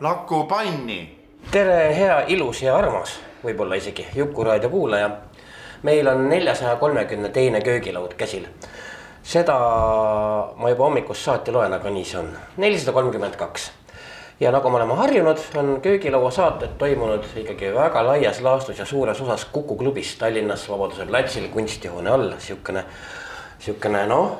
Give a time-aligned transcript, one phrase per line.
[0.00, 1.18] Laku panni.
[1.50, 5.10] tere, hea, ilus ja armas, võib-olla isegi Juku raadio kuulaja.
[5.82, 8.46] meil on neljasaja kolmekümne teine köögilaud käsil.
[9.22, 9.56] seda
[10.56, 13.70] ma juba hommikust saati loen, aga nii see on, nelisada kolmkümmend kaks.
[14.40, 19.20] ja nagu me oleme harjunud, on köögilaua saated toimunud ikkagi väga laias laastus ja suures
[19.20, 22.84] osas Kuku klubis Tallinnas Vabaduse platsil kunstihoone all, sihukene
[23.60, 24.38] sihukene noh,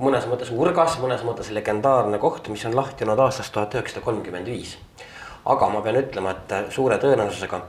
[0.00, 4.48] mõnes mõttes urgas, mõnes mõttes legendaarne koht, mis on lahti olnud aastast tuhat üheksasada kolmkümmend
[4.48, 4.76] viis.
[5.46, 7.60] aga ma pean ütlema, et suure tõenäosusega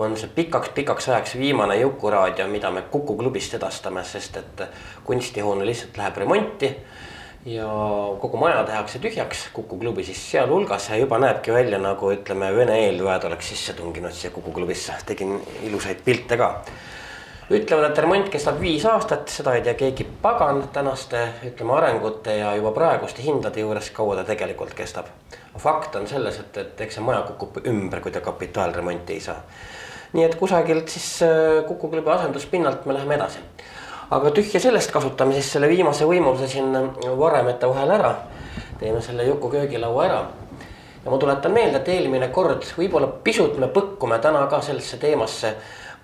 [0.00, 4.62] on see pikaks-pikaks ajaks viimane Juku-raadio, mida me Kuku klubist edastame, sest et
[5.04, 6.76] kunstihoone lihtsalt läheb remonti.
[7.46, 7.66] ja
[8.20, 12.78] kogu maja tehakse tühjaks, Kuku klubi siis sealhulgas ja juba näebki välja nagu ütleme, Vene
[12.86, 16.62] eelväed oleks sisse tunginud siia Kuku klubisse, tegin ilusaid pilte ka
[17.50, 22.54] ütlevad, et remont kestab viis aastat, seda ei tea keegi pagan tänaste ütleme arengute ja
[22.58, 25.06] juba praeguste hindade juures, kaua ta tegelikult kestab.
[25.58, 29.38] fakt on selles, et, et eks see maja kukub ümber, kui ta kapitaalremonti ei saa.
[30.12, 33.38] nii et kusagilt siis äh, Kuku klubi asenduspinnalt me läheme edasi.
[34.10, 36.74] aga tühja sellest, kasutame siis selle viimase võimaluse siin
[37.18, 38.14] varemete vahel ära.
[38.80, 40.20] teeme selle Juku köögilaua ära
[41.04, 45.54] ja ma tuletan meelde, et eelmine kord võib-olla pisut me põkkume täna ka sellesse teemasse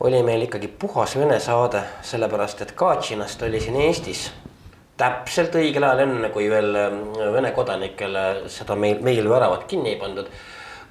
[0.03, 4.31] oli meil ikkagi puhas vene saade, sellepärast et Katšinast oli siin Eestis
[4.99, 7.03] täpselt õigel ajal, enne kui veel ähm,
[7.35, 10.27] Vene kodanikele seda meil, meil väravat kinni ei pandud.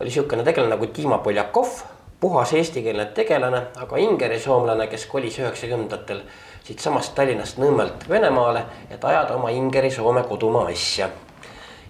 [0.01, 1.81] oli sihukene tegelane nagu Dima Poljakov,
[2.19, 6.23] puhas eestikeelne tegelane, aga ingerisoomlane, kes kolis üheksakümnendatel
[6.63, 11.09] siitsamast Tallinnast Nõmmelt Venemaale, et ajada oma ingeri-soome kodumaa asja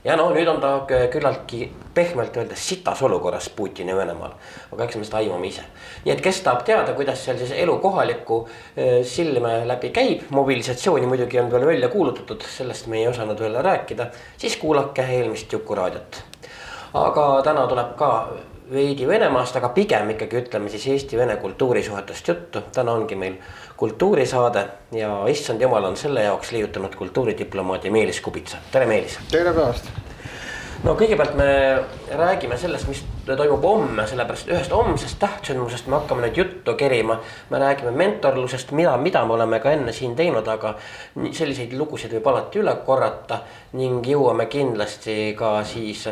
[0.03, 4.33] ja no nüüd on ta küllaltki pehmelt öeldes sitas olukorras Putini Venemaal.
[4.73, 5.65] aga eks me seda aimame ise.
[6.05, 8.39] nii et kes tahab teada, kuidas seal siis elu kohalikku
[8.75, 13.59] eh, silme läbi käib, mobilisatsiooni muidugi on veel välja kuulutatud, sellest me ei osanud veel
[13.61, 16.23] rääkida, siis kuulake eelmist Juku raadiot.
[16.93, 18.11] aga täna tuleb ka
[18.71, 22.61] veidi Venemaast, aga pigem ikkagi ütleme siis Eesti-Vene kultuurisuhetest juttu.
[22.73, 23.33] täna ongi meil
[23.77, 29.19] kultuurisaade ja issand jumal on selle jaoks liigutanud kultuuridiplomaadi Meelis Kubitsa, tere Meelis.
[29.31, 29.91] tere päevast.
[30.83, 31.51] no kõigepealt me
[32.15, 37.19] räägime sellest, mis toimub homme, sellepärast ühest homsest tähtsündmusest me hakkame nüüd juttu kerima.
[37.49, 40.77] me räägime mentorlusest, mida, mida me oleme ka enne siin teinud, aga
[41.31, 43.43] selliseid lugusid võib alati üle korrata
[43.73, 46.07] ning jõuame kindlasti ka siis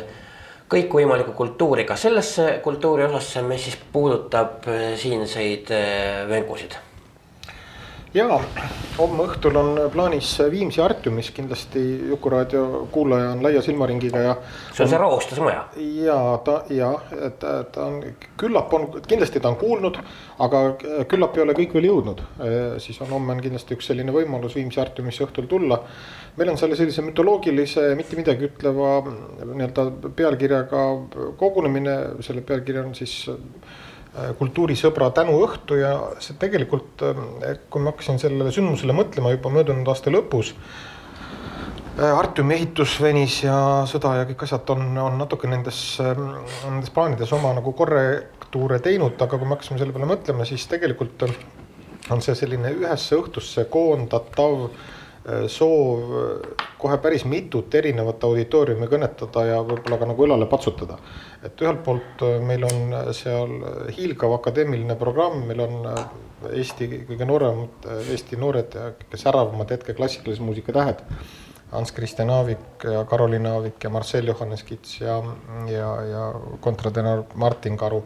[0.69, 6.77] kõikvõimalikku kultuuri, ka sellesse kultuuri osasse, mis siis puudutab eh, siinseid eh, venkusid.
[8.13, 8.25] Ja
[8.97, 14.35] homme õhtul on plaanis Viimsi Artiumis kindlasti Jukuraadio kuulaja on laia silmaringiga ja.
[14.73, 15.65] see on see roostusmaja.
[16.03, 16.89] ja ta ja
[17.27, 17.99] et ta on
[18.37, 19.99] küllap on kindlasti ta on kuulnud,
[20.39, 20.63] aga
[21.11, 22.23] küllap ei ole kõik veel jõudnud.
[22.81, 25.83] siis on homme on kindlasti üks selline võimalus Viimsi Artiumisse õhtul tulla
[26.39, 30.83] meil on seal sellise mütoloogilise, mitte midagi ütleva nii-öelda pealkirjaga
[31.37, 31.95] kogunemine,
[32.25, 33.25] selle pealkiri on siis
[34.37, 35.93] kultuurisõbra tänuõhtu ja
[36.23, 40.53] see tegelikult, äh, kui ma hakkasin sellele sündmusele mõtlema juba möödunud aasta lõpus.
[41.99, 47.33] Äh, Artiumi ehitus venis ja sõda ja kõik asjad on, on natuke nendes, nendes plaanides
[47.37, 51.27] oma nagu korrektuure teinud, aga kui me hakkasime selle peale mõtlema, siis tegelikult
[52.09, 54.98] on see selline ühesse õhtusse koondatav Äh,
[55.47, 60.97] soov äh, kohe päris mitut erinevat auditooriumi kõnetada ja võib-olla ka nagu õlale patsutada.
[61.43, 63.53] et ühelt poolt äh, meil on seal
[63.97, 65.93] hiilgav akadeemiline programm, meil on
[66.55, 71.01] Eesti kõige nooremad, Eesti noored ja kõige säravamad hetke klassikalise muusika tähed.
[71.73, 75.17] Hans Christian Aavik ja Karoliin Aavik ja Marcel Johannes Kits ja,
[75.69, 76.23] ja, ja
[76.63, 78.05] kontratenor Martin Karu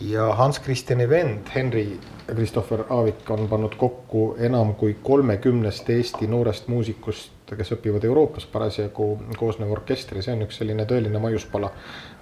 [0.00, 6.68] ja Hans Christiani vend Henri Christopher Aavik on pannud kokku enam kui kolmekümnest Eesti noorest
[6.68, 11.72] muusikust, kes õpivad Euroopas parasjagu koosnev orkester ja see on üks selline tõeline maiuspala,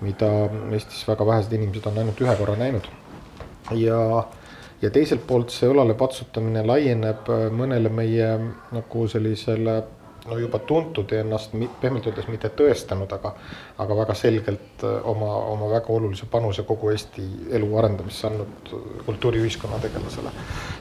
[0.01, 0.31] mida
[0.73, 2.89] Eestis väga vähesed inimesed on ainult ühe korra näinud.
[3.77, 4.01] ja,
[4.83, 8.33] ja teiselt poolt see õlale patsutamine laieneb mõnele meie
[8.73, 9.83] nagu sellisele
[10.29, 13.33] no juba tuntud ja ennast pehmelt öeldes mitte tõestanud, aga
[13.79, 17.25] aga väga selgelt oma, oma väga olulise panuse kogu Eesti
[17.59, 18.73] elu arendamisse andnud
[19.07, 20.33] kultuuriühiskonna tegelasele.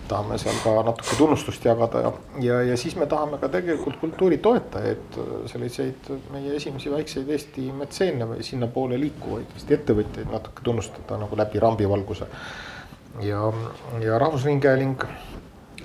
[0.08, 4.38] tahame seal ka natuke tunnustust jagada ja, ja, ja siis me tahame ka tegelikult kultuuri
[4.38, 5.20] toetajaid,
[5.52, 11.60] selliseid meie esimesi väikseid Eesti metseene või sinnapoole liikuvaid Eesti ettevõtjaid natuke tunnustada nagu läbi
[11.60, 12.28] rambivalguse.
[13.22, 13.52] ja,
[14.04, 15.04] ja Rahvusringhääling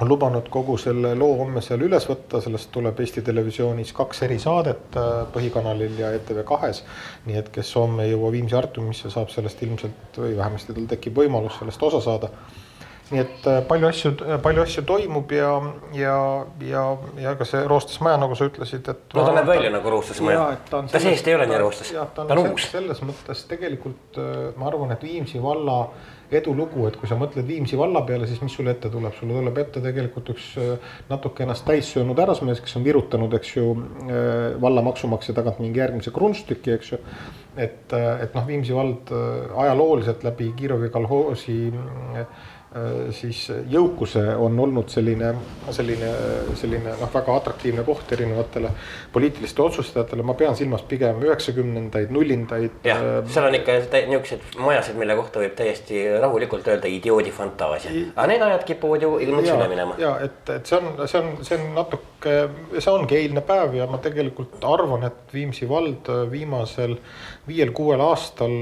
[0.00, 4.96] on lubanud kogu selle loo homme seal üles võtta, sellest tuleb Eesti Televisioonis kaks erisaadet
[4.96, 6.82] äh, Põhikanalil ja ETV kahes.
[7.26, 11.18] nii et kes homme ei jõua Viimsi Artumisse, saab sellest ilmselt või vähemasti tal tekib
[11.22, 12.32] võimalus sellest osa saada.
[13.10, 15.52] nii et äh, palju asju, palju asju toimub ja,
[15.98, 16.16] ja,
[16.64, 16.86] ja,
[17.20, 19.04] ja ka see roostes maja, nagu sa ütlesid, et.
[19.12, 20.48] no ta näeb välja nagu roostes maja.
[20.70, 22.70] ta, ta seest ei ole nii roostes, ta on uus.
[22.72, 25.84] selles mõttes tegelikult äh, ma arvan, et Viimsi valla
[26.40, 29.58] edulugu, et kui sa mõtled Viimsi valla peale, siis mis sulle ette tuleb, sulle tuleb
[29.62, 33.68] ette tegelikult üks äh, natuke ennast täis söönud härrasmees, kes on virutanud, eks ju,
[34.06, 37.00] äh, valla maksumaksja tagant mingi järgmise krunstüki, eks ju.
[37.56, 41.58] et, äh, et noh, Viimsi vald ajalooliselt läbi Kirovi kolhoosi
[42.12, 42.26] Äh,
[43.12, 45.32] siis jõukuse on olnud selline,
[45.70, 46.10] selline,
[46.58, 48.70] selline noh, väga atraktiivne koht erinevatele
[49.12, 52.78] poliitilistele otsustajatele, ma pean silmas pigem üheksakümnendaid, nullindaid.
[52.86, 57.92] jah, äh, seal on ikka niisuguseid majasid, mille kohta võib täiesti rahulikult öelda idioodi fantaasia,
[58.14, 59.98] aga need ajad kipuvad ju ilmselt üle minema.
[60.00, 63.86] ja et, et see on, see on, see on natuke, see ongi eilne päev ja
[63.90, 66.96] ma tegelikult arvan, et Viimsi vald viimasel
[67.48, 68.52] viiel-kuuel aastal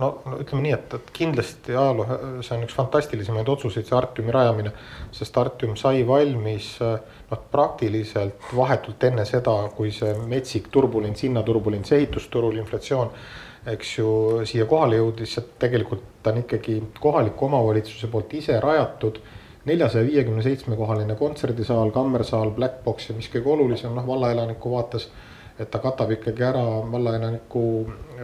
[0.00, 0.08] no
[0.38, 4.74] ütleme nii, et, et kindlasti ajaloo, see on üks fantastilisemaid otsuseid, see Artiumi rajamine.
[5.12, 12.60] sest Artium sai valmis noh, praktiliselt vahetult enne seda, kui see metsik turbulents, hinnaturbulents, ehitusturul
[12.62, 13.14] inflatsioon
[13.66, 14.08] eks ju
[14.48, 19.20] siia kohale jõudis, et tegelikult ta on ikkagi kohaliku omavalitsuse poolt ise rajatud
[19.64, 25.08] neljasaja viiekümne seitsme kohaline kontserdisaal, kammersaal, black box ja mis kõige olulisem, noh vallaelaniku vaates
[25.60, 26.62] et ta katab ikkagi ära
[26.92, 27.62] vallaelaniku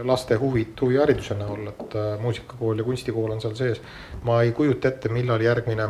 [0.07, 3.81] laste huvid huvihariduse näol, et äh, muusikakool ja kunstikool on seal sees.
[4.23, 5.89] ma ei kujuta ette, millal järgmine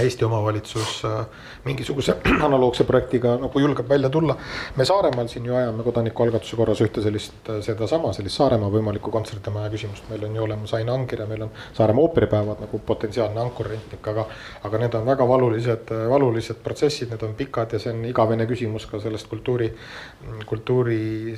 [0.00, 1.26] Eesti omavalitsus äh,
[1.64, 4.36] mingisuguse analoogse projektiga nagu julgeb välja tulla.
[4.76, 9.70] me Saaremaal siin ju ajame kodanikualgatuse korras ühte sellist, äh, sedasama sellist Saaremaa võimalikku kontserdimaja
[9.72, 14.06] küsimust, meil on ju olemas Ain Ankir ja meil on Saaremaa ooperipäevad nagu potentsiaalne ankurrentnik,
[14.12, 14.26] aga.
[14.68, 18.46] aga need on väga valulised, äh, valulised protsessid, need on pikad ja see on igavene
[18.46, 19.70] küsimus ka sellest kultuuri,
[20.46, 21.34] kultuuri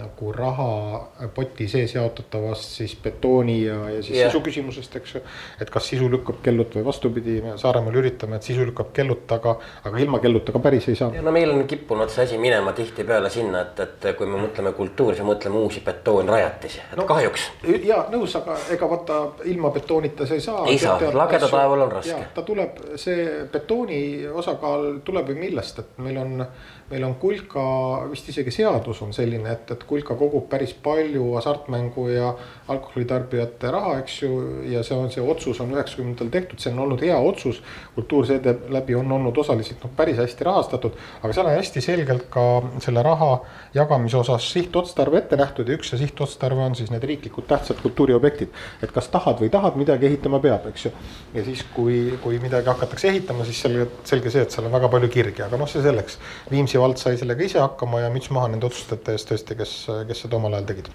[0.00, 4.30] nagu rahapoti sees jaotatavast siis betooni ja, ja siis yeah.
[4.30, 5.24] sisu küsimusest, eks ju.
[5.60, 9.56] et kas sisu lükkab kellut või vastupidi, Saaremaal Saaremaal üritame, et sisu lükkab kelluta, aga,
[9.84, 11.10] aga ilma kelluta ka päris ei saa.
[11.22, 15.16] no meil on kippunud see asi minema tihtipeale sinna, et, et kui me mõtleme kultuuri,
[15.16, 17.50] siis mõtleme uusi betoonrajatisi, et no, kahjuks.
[17.84, 20.64] ja nõus, aga ega vaata ilma betoonita sa ei saa.
[20.66, 22.20] ei saa, lageda taeval on raske.
[22.34, 26.46] ta tuleb, see betooni osakaal tuleb ju millest, et meil on
[26.92, 27.62] meil on kulka,
[28.10, 32.32] vist isegi seadus on selline, et, et kulka kogub päris palju hasartmängu ja
[32.72, 34.32] alkoholitarbijate raha, eks ju.
[34.68, 37.62] ja see on, see otsus on üheksakümnendatel tehtud, see on olnud hea otsus.
[37.94, 42.44] kultuur seeläbi on olnud osaliselt noh, päris hästi rahastatud, aga seal on hästi selgelt ka
[42.84, 43.30] selle raha
[43.74, 48.52] jagamise osas sihtotstarve ette nähtud ja üks see sihtotstarve on siis need riiklikud tähtsad kultuuriobjektid.
[48.82, 50.94] et kas tahad või tahad, midagi ehitama peab, eks ju.
[51.34, 54.92] ja siis, kui, kui midagi hakatakse ehitama, siis selge, selge see, et seal on väga
[54.92, 56.18] palju kirgi, aga noh, see selleks.
[56.50, 60.26] Viimsi vald sai sellega ise hakkama ja müts maha nende otsustajate eest tõesti, kes, kes
[60.26, 60.92] seda omal ajal tegid?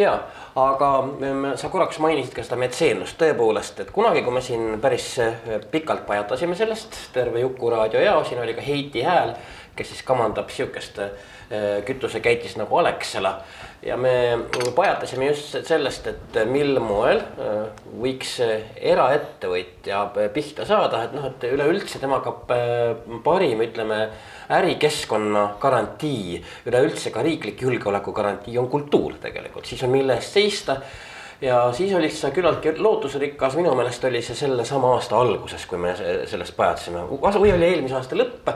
[0.00, 0.14] Ja,
[0.56, 0.90] aga
[1.60, 6.06] sa korraks mainisid ka seda metseenlust tõepoolest, et kunagi, kui me siin päris eh, pikalt
[6.08, 9.34] pajatasime sellest, terve Juku-raadio jao, siin oli ka Heiti Hääl,
[9.76, 11.12] kes siis kamandab sihukest äh,
[11.86, 13.40] kütusekäitis nagu Alexela.
[13.82, 14.38] ja me
[14.76, 17.70] pajatasime just sellest, et mil moel äh,
[18.02, 18.34] võiks
[18.76, 20.02] eraettevõtja
[20.34, 22.34] pihta saada, et noh, et üleüldse temaga
[23.24, 24.02] parim, ütleme
[24.50, 30.76] ärikeskkonna garantii, üleüldse ka riiklik julgeoleku garantii on kultuur tegelikult, siis on mille eest seista.
[31.40, 35.94] Ja siis olid sa küllaltki lootusrikas, minu meelest oli see sellesama aasta alguses, kui me
[35.96, 38.52] sellest pajatasime või oli eelmise aasta lõpp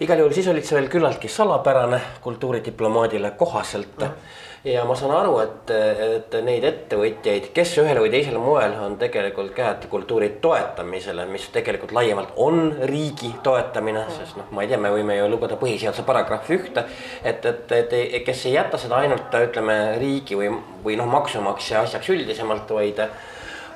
[0.00, 4.34] igal juhul siis olid see veel küllaltki salapärane kultuuridiplomaadile kohaselt mm.
[4.68, 5.70] ja ma saan aru, et,
[6.16, 11.94] et neid ettevõtjaid, kes ühel või teisel moel on tegelikult käed kultuuri toetamisele, mis tegelikult
[11.96, 16.04] laiemalt on riigi toetamine mm., sest noh, ma ei tea, me võime ju lugeda põhiseaduse
[16.08, 16.84] paragrahvi ühte.
[17.24, 20.52] et, et, et kes ei jäta seda ainult ütleme riigi või,
[20.84, 23.00] või noh, maksumaksja asjaks üldisemalt, vaid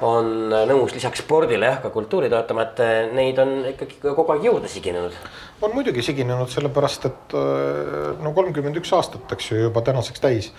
[0.07, 4.71] on nõus lisaks spordile jah, ka kultuuri toetama, et neid on ikkagi kogu aeg juurde
[4.71, 5.17] siginenud.
[5.61, 10.51] On muidugi siginenud, sellepärast et äh, no kolmkümmend üks aastat, eks ju, juba tänaseks täis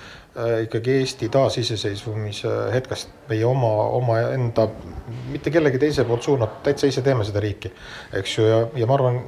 [0.64, 4.68] ikkagi Eesti taasiseseisvumise hetkest meie oma, omaenda,
[5.32, 7.72] mitte kellegi teise poolt suunatud, täitsa ise teeme seda riiki,
[8.16, 9.20] eks ju, ja, ja ma arvan,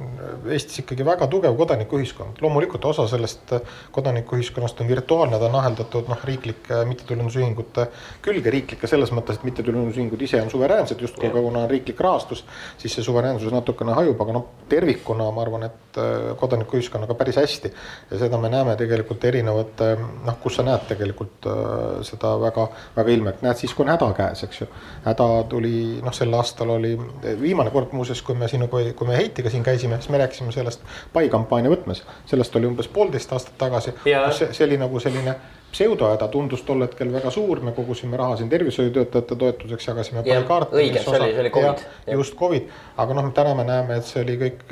[0.48, 3.52] Eestis ikkagi väga tugev kodanikuühiskond, loomulikult osa sellest
[3.92, 7.86] kodanikuühiskonnast on virtuaalne, ta on aheldatud noh, riiklike mittetulundusühingute
[8.24, 12.44] külge, riiklike selles mõttes, et mittetulundusühingud ise on suveräänsed justkui, aga kuna on riiklik rahastus,
[12.80, 17.72] siis see suveräänsus natukene hajub, aga noh, tervikuna ma arvan, et äh, kodanikuühiskonnaga päris hästi.
[18.10, 21.64] Ja seda me näeme tegelikult erinevate noh, kus sa näed tegelikult äh,
[22.06, 24.68] seda väga, väga ilmelt, näed siis, kui on häda käes, eks ju.
[25.04, 25.74] häda tuli
[26.04, 26.94] noh, sel aastal oli
[27.40, 30.86] viimane kord muuseas, kui me siin, kui, me Heitiga siin käisime, siis me rääkisime sellest
[31.12, 33.94] pai kampaania võtmes, sellest oli umbes poolteist aastat tagasi.
[34.04, 35.36] see, see oli nagu selline
[35.74, 40.76] pseudohäda tundus tol hetkel väga suur, me kogusime raha siin tervishoiutöötajate toetuseks, jagasime kaarte.
[40.78, 41.84] õige, see oli, see oli Covid.
[42.14, 42.68] just Covid,
[43.04, 44.64] aga noh, täna me näeme, et see oli kõik,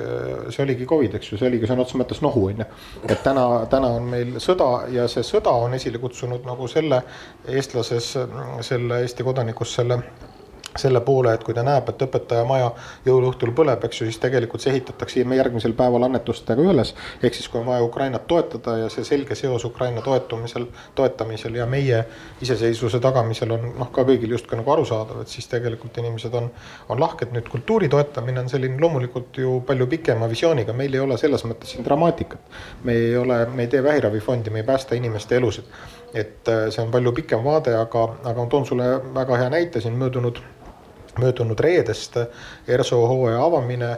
[0.48, 2.68] see oligi Covid, eks ju, see oligi sõna otseses mõttes nohu on ju.
[3.08, 7.02] et täna, täna on meil sõda ja see sõda on esile kutsunud nagu selle
[7.48, 8.12] eestlases,
[8.68, 10.02] selle Eesti kodanikus selle
[10.76, 12.70] selle poole, et kui ta näeb, et õpetaja maja
[13.06, 16.94] jõuluõhtul põleb, eks ju, siis tegelikult see ehitatakse järgmisel päeval annetustega üles.
[17.22, 21.66] ehk siis, kui on vaja Ukrainat toetada ja see selge seos Ukraina toetumisel, toetamisel ja
[21.66, 22.04] meie
[22.40, 26.50] iseseisvuse tagamisel on noh, ka kõigil justkui nagu arusaadav, et siis tegelikult inimesed on,
[26.88, 27.32] on lahked.
[27.32, 31.74] nüüd kultuuri toetamine on selline loomulikult ju palju pikema visiooniga, meil ei ole selles mõttes
[31.74, 32.40] siin dramaatikat.
[32.84, 35.64] me ei ole, me ei tee vähiravifondi, me ei päästa inimeste elusid.
[36.14, 39.80] et äh, see on palju pikem vaade, aga, aga ma toon sulle väga hea näite
[39.80, 40.42] siin möödunud
[41.20, 42.16] möödunud reedest
[42.68, 43.96] ERSO hooaja avamine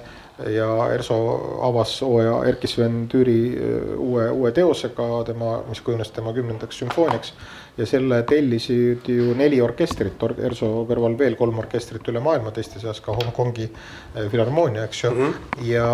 [0.51, 1.17] ja ERSO
[1.63, 7.35] avas hooaja Erkki Sven Tüüri äh, uue, uue teosega, tema, mis kujunes tema kümnendaks sümfooniaks.
[7.79, 13.01] ja selle tellisid ju neli orkestrit, ERSO kõrval veel kolm orkestrit üle maailma, teiste seas
[13.03, 15.25] ka Hongkongi äh, filharmoonia, eks ju mm.
[15.25, 15.65] -hmm.
[15.71, 15.89] ja,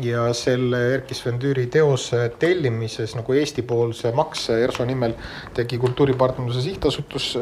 [0.00, 5.16] ja selle Erkki Sven Tüüri teose tellimises nagu Eesti-poolse makse ERSO nimel
[5.54, 7.36] tegi Kultuuripartnerluse Sihtasutus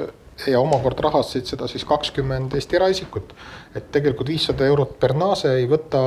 [0.50, 3.34] ja omakorda rahastasid seda siis kakskümmend Eesti eraisikut.
[3.74, 6.00] et tegelikult viissada eurot per nase ei võta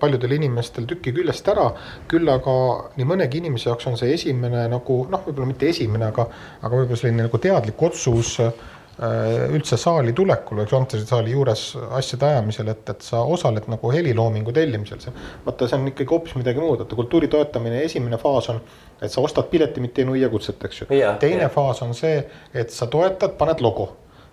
[0.00, 1.68] paljudel inimestel tükki küljest ära,
[2.10, 2.54] küll aga
[2.96, 6.26] nii mõnegi inimese jaoks on see esimene nagu noh, võib-olla mitte esimene, aga,
[6.62, 8.52] aga võib-olla selline nagu teadlik otsus Äh,
[8.96, 11.66] üldse saali tulekul või kontserdsaali juures
[11.98, 15.12] asjade ajamisel, et, et sa osaled nagu heliloomingu tellimisel, see.
[15.44, 18.62] vaata, see on ikkagi hoopis midagi muud, vaata kultuuri toetamine, esimene faas on,
[18.96, 20.88] et sa ostad pileti, mitte ei nuia kutset, eks ju.
[21.20, 21.52] teine ja.
[21.52, 22.24] faas on see,
[22.56, 23.90] et sa toetad, paned logo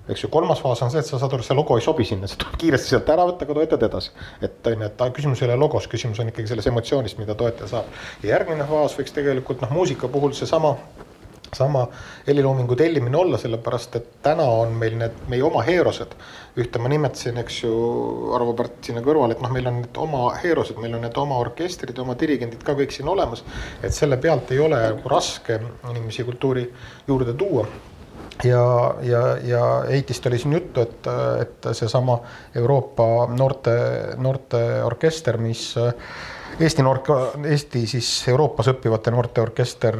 [0.10, 2.27] eks ju, kolmas faas on see, et sa saad aru, see logo ei sobi sinna,
[2.27, 4.12] see tuleb kiiresti sealt ära võtta, aga toetad edasi.
[4.43, 7.70] et on ju, et küsimus ei ole logos, küsimus on ikkagi selles emotsioonis, mida toetaja
[7.72, 8.03] saab.
[8.24, 10.75] ja järgmine faas võiks tegelikult noh, muusika puhul seesama
[11.57, 11.86] sama
[12.27, 16.15] heliloomingu tellimine olla, sellepärast et täna on meil need meie oma heerosed.
[16.57, 17.74] ühte ma nimetasin, eks ju,
[18.38, 21.39] Arvo Pärt sinna kõrval, et noh, meil on need oma heerosed, meil on need oma
[21.41, 23.43] orkestrid oma dirigendid ka kõik siin olemas.
[23.81, 26.67] et selle pealt ei ole raske inimesi kultuuri
[27.07, 27.65] juurde tuua
[28.43, 31.07] ja, ja, ja Heitist oli siin juttu, et,
[31.41, 32.19] et seesama
[32.55, 33.75] Euroopa noorte,
[34.17, 35.74] noorteorkester, mis
[36.63, 37.00] Eesti noor,
[37.50, 39.98] Eesti siis Euroopas õppivate noorte orkester,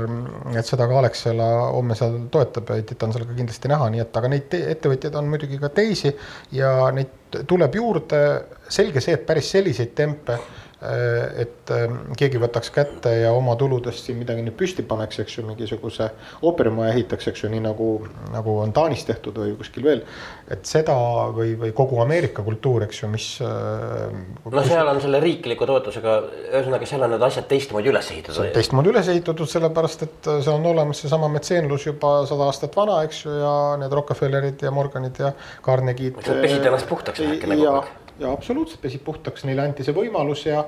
[0.54, 4.04] et seda ka Alexela homme seal toetab ja Heitit on seal ka kindlasti näha, nii
[4.06, 6.14] et aga neid ettevõtjaid on muidugi ka teisi
[6.56, 8.22] ja neid tuleb juurde.
[8.70, 10.40] Selge see, et päris selliseid tempe
[10.84, 15.38] Äh, et ähm, keegi võtaks kätte ja oma tuludest siin midagi nüüd püsti paneks, eks
[15.38, 16.10] ju, mingisuguse
[16.44, 17.88] ooperimaja ehitaks, eks ju, nii nagu,
[18.34, 20.04] nagu on Taanis tehtud või kuskil veel.
[20.52, 20.98] et seda
[21.32, 23.30] või, või kogu Ameerika kultuur, eks ju, mis.
[23.48, 26.20] Äh, no seal on selle riikliku toetusega,
[26.52, 28.52] ühesõnaga seal on need asjad teistmoodi üles ehitatud.
[28.60, 33.24] teistmoodi üles ehitatud, sellepärast et see on olemas seesama metseenlus juba sada aastat vana, eks
[33.24, 35.32] ju, ja need Rockefellerid ja Morganid ja
[35.64, 36.20] Carnegie'd.
[36.28, 37.86] pesid ennast puhtaks äkki nagu
[38.24, 40.64] ja absoluutselt pesib puhtaks, neile anti see võimalus ja,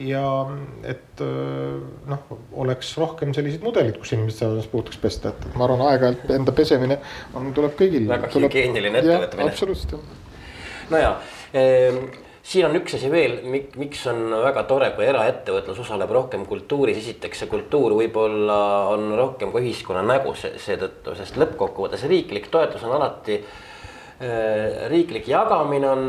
[0.00, 0.24] ja
[0.88, 1.22] et
[2.10, 6.34] noh, oleks rohkem selliseid mudeleid, kus inimesed saavad ennast puhtaks pesta, et ma arvan, aeg-ajalt
[6.38, 6.98] enda pesemine
[7.34, 8.08] on, tuleb kõigil.
[8.10, 9.52] väga hügieeniline ettevõtmine.
[9.52, 10.18] absoluutselt.
[10.90, 11.14] no ja
[11.52, 12.02] eh,
[12.42, 13.40] siin on üks asi veel,
[13.78, 18.60] miks on väga tore, kui eraettevõtlus osaleb rohkem kultuuris, esiteks see kultuur võib-olla
[18.94, 25.90] on rohkem ka ühiskonna nägu seetõttu, sest lõppkokkuvõttes riiklik toetus on alati eh,, riiklik jagamine
[25.90, 26.08] on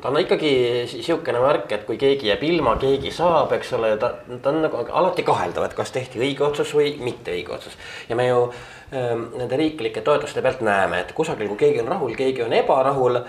[0.00, 0.52] ta on ikkagi
[0.88, 4.12] sihukene värk, et kui keegi jääb ilma, keegi saab, eks ole, ta,
[4.42, 7.76] ta on nagu alati kaheldav, et kas tehti õige otsus või mitte õige otsus.
[8.08, 8.46] ja me ju
[8.92, 13.20] ähm, nende riiklike toetuste pealt näeme, et kusagil, kui keegi on rahul, keegi on ebarahul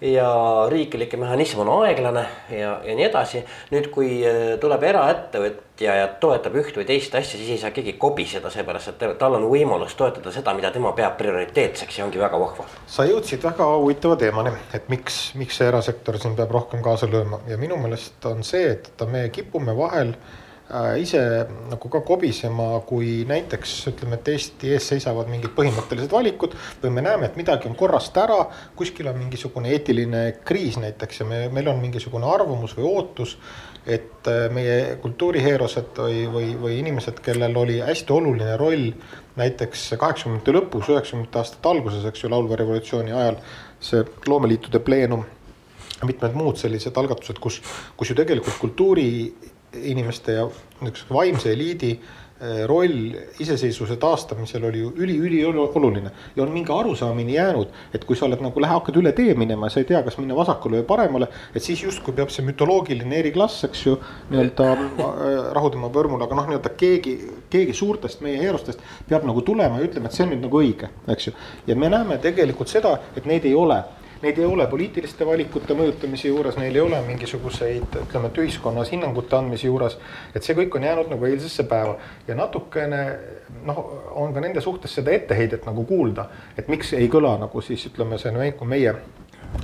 [0.00, 3.42] ja riiklik mehhanism on aeglane ja, ja nii edasi.
[3.74, 7.96] nüüd, kui äh, tuleb eraettevõtja ja toetab üht või teist asja, siis ei saa keegi
[7.98, 12.40] kobiseda, seepärast et tal on võimalus toetada seda, mida tema peab prioriteetseks ja ongi väga
[12.40, 12.66] vahva.
[12.86, 17.42] sa jõudsid väga huvitava teemani, et miks, miks see erasektor siin peab rohkem kaasa lööma
[17.50, 20.14] ja minu meelest on see, et me kipume vahel
[21.00, 21.20] ise
[21.70, 27.04] nagu ka kobisema, kui näiteks ütleme, et Eesti ees seisavad mingid põhimõttelised valikud või me
[27.06, 28.42] näeme, et midagi on korrast ära,
[28.76, 33.38] kuskil on mingisugune eetiline kriis näiteks ja me, meil on mingisugune arvamus või ootus,
[33.88, 38.90] et äh, meie kultuuriheerosed või, või, või inimesed, kellel oli hästi oluline roll
[39.40, 43.40] näiteks kaheksakümnendate lõpus, üheksakümnendate aastate alguses, eks ju, laulva revolutsiooni ajal,
[43.80, 45.24] see loomeliitude pleenum
[46.06, 47.62] mitmed muud sellised algatused, kus,
[47.96, 48.60] kus ju tegelikult
[49.72, 50.48] kultuuriinimeste ja
[50.80, 51.90] niisuguse vaimse eliidi
[52.40, 58.26] eh, roll iseseisvuse taastamisel oli ju üli-ülioluline ja on mingi arusaamine jäänud, et kui sa
[58.26, 60.86] oled nagu lähe, hakkad üle tee minema ja sa ei tea, kas minna vasakule või
[60.86, 63.98] paremale, et siis justkui peab see mütoloogiline eriklass, eks ju,
[64.30, 67.18] nii-öelda eh, rahu tema põrmule, aga noh, nii-öelda keegi,
[67.50, 70.92] keegi suurtest meie heerustest peab nagu tulema ja ütlema, et see on nüüd nagu õige,
[71.08, 71.36] eks ju.
[71.66, 73.82] ja me näeme tegelikult seda, et neid ei ole
[74.22, 79.36] neid ei ole poliitiliste valikute mõjutamise juures, neil ei ole mingisuguseid, ütleme, et ühiskonnas hinnangute
[79.36, 79.98] andmise juures.
[80.34, 81.96] et see kõik on jäänud nagu eilsesse päeva
[82.26, 83.02] ja natukene
[83.64, 83.78] noh,
[84.14, 88.18] on ka nende suhtes seda etteheidet nagu kuulda, et miks ei kõla nagu siis ütleme,
[88.18, 88.94] see nagu meie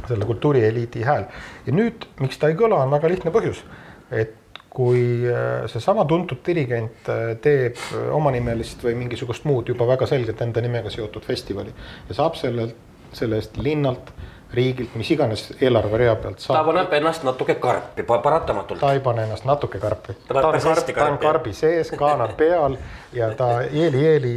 [0.08, 1.26] selle kultuurieliidi hääl.
[1.66, 3.64] ja nüüd, miks ta ei kõla, on väga lihtne põhjus,
[4.10, 4.40] et
[4.74, 7.78] kui äh, seesama tuntud dirigent äh, teeb
[8.12, 11.74] omanimelist või mingisugust muud juba väga selgelt enda nimega seotud festivali
[12.08, 12.74] ja saab sellelt,
[13.14, 14.10] selle eest linnalt
[14.54, 16.58] riigilt, mis iganes eelarverea pealt saab.
[16.58, 18.80] ta paneb ennast natuke karpi, paratamatult.
[18.80, 20.16] ta ei pane ennast natuke karpi.
[20.28, 22.78] ta, ta on, karp, ta on karbi sees, kaanad peal
[23.12, 24.34] ja ta eeli-eeli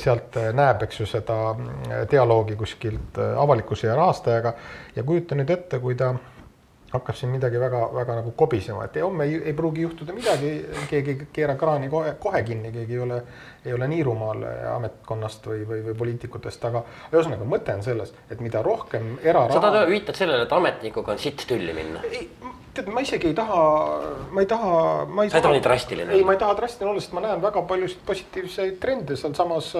[0.00, 1.38] sealt näeb, eks ju, seda
[2.10, 4.54] dialoogi kuskilt avalikkuse ja rahastajaga.
[4.96, 6.14] ja kujuta nüüd ette, kui ta
[6.94, 10.52] hakkab siin midagi väga-väga nagu kobisema, et homme ei, ei pruugi juhtuda midagi,
[10.90, 13.20] keegi ei keera kraani kohe, kohe kinni, keegi ei ole,
[13.66, 14.44] ei ole nii rumal
[14.76, 19.58] ametkonnast või, või, või poliitikutest, aga ühesõnaga mõte on selles, et mida rohkem eraraha.
[19.58, 22.04] sa tahad, viitad sellele, et ametnikuga on sitt tülli minna?
[22.74, 23.58] tead, ma isegi ei taha,
[24.34, 26.90] ma ei taha, ma ei sa ei taha nii drastiline ei, ma ei taha drastiline
[26.90, 29.70] olla, sest ma näen väga paljusid positiivseid trende sealsamas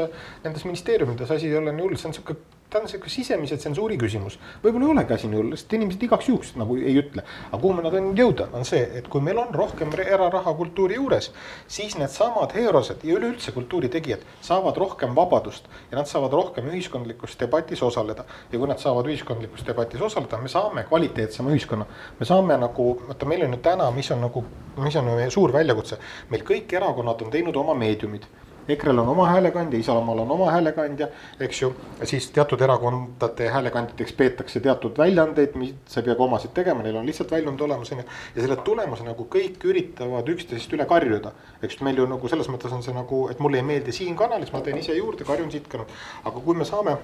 [0.45, 2.39] nendes ministeeriumides, asi ei ole nii hull, see on sihuke
[2.71, 4.39] ta on sihuke sisemise tsensuuri küsimus.
[4.63, 7.23] võib-olla ei olegi asi nii hull, sest inimesed igaks juhuks nagu ei ütle.
[7.51, 11.31] aga kuhu ma tahan jõuda, on see, et kui meil on rohkem eraraha kultuuri juures,
[11.69, 17.83] siis needsamad heerosed ja üleüldse kultuuritegijad saavad rohkem vabadust ja nad saavad rohkem ühiskondlikus debatis
[17.83, 18.25] osaleda.
[18.53, 21.87] ja kui nad saavad ühiskondlikus debatis osaleda, me saame kvaliteetsema ühiskonna.
[22.21, 24.45] me saame nagu, vaata, meil on ju täna, mis on nagu,
[24.77, 25.99] mis on suur väljakutse,
[26.31, 28.27] meil kõik erakonnad on teinud oma meediumid
[28.69, 31.09] EKRE-l on oma häälekandja, Isamaal on oma häälekandja,
[31.41, 31.75] eks ju.
[32.05, 36.97] siis teatud erakondade häälekandjateks peetakse teatud väljaandeid, mis sa ei pea ka omasid tegema, neil
[36.97, 38.05] on lihtsalt väljund olemas, on ju.
[38.37, 41.33] ja selle tulemusena nagu kõik üritavad üksteisest üle karjuda.
[41.63, 44.53] eks meil ju nagu selles mõttes on see nagu, et mulle ei meeldi siin kanalis,
[44.53, 45.93] ma teen ise juurde, karjun siit kanalt.
[46.25, 46.97] aga kui me saame,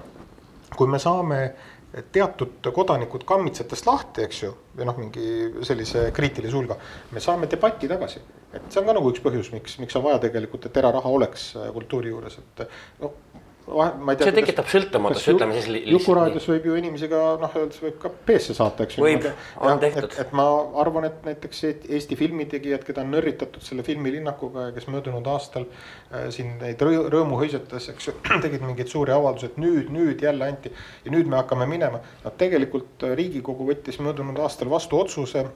[0.77, 1.41] kui me saame
[2.11, 6.77] teatud kodanikud kammitsatest lahti, eks ju, või noh, mingi sellise kriitilise hulga,
[7.11, 8.21] me saame debatti tagasi.
[8.51, 11.51] et see on ka nagu üks põhjus, miks, miks on vaja tegelikult, et eraraha oleks
[11.73, 12.65] kultuuri juures, et
[13.03, 13.15] noh
[14.19, 14.27] tea.
[14.27, 15.87] see tekitab sõltumatust, ütleme siis.
[15.91, 19.05] Jukuraadios võib ju inimesi ka noh, öeldes võib ka B-sse saata, eks ju.
[19.05, 19.27] võib,
[19.63, 20.15] on tehtud.
[20.21, 20.45] Et, ma
[20.83, 26.27] arvan, et näiteks Eesti filmitegijad, keda on nörritatud selle filmilinnakuga ja kes möödunud aastal äh,
[26.35, 30.73] siin neid rõõmu hõisates, eks ju, tegid mingeid suuri avaldusi, et nüüd, nüüd jälle anti
[31.05, 32.01] ja nüüd me hakkame minema.
[32.25, 35.47] no tegelikult Riigikogu võttis möödunud aastal vastu otsuse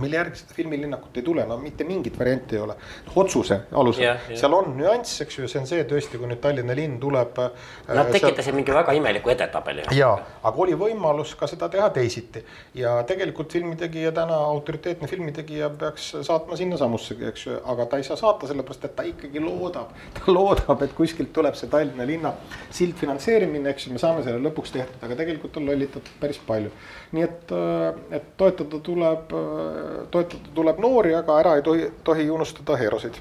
[0.00, 2.76] mille järgi seda filmilinnakut ei tule, no mitte mingit varianti ei ole.
[3.14, 4.40] otsuse alusel yeah,, yeah.
[4.40, 7.38] seal on nüanss, eks ju, see on see tõesti, kui nüüd Tallinna linn tuleb.
[7.40, 8.58] Äh, Nad tekitasid seal...
[8.58, 9.86] mingi väga imeliku edetabeli.
[9.96, 10.10] ja,
[10.42, 12.42] aga oli võimalus ka seda teha teisiti
[12.78, 18.18] ja tegelikult filmitegija täna, autoriteetne filmitegija peaks saatma sinnasamusse, eks ju, aga ta ei saa
[18.20, 22.34] saata, sellepärast et ta ikkagi loodab, ta loodab, et kuskilt tuleb see Tallinna linna
[22.76, 26.72] sildfinantseerimine, eks ju, me saame selle lõpuks tehtud, aga tegelikult on lollitatud päris palju.
[27.10, 32.30] nii et, äh, et toetada tuleb äh, toetada tuleb noori, aga ära ei tohi, tohi
[32.30, 33.20] unustada heerosid.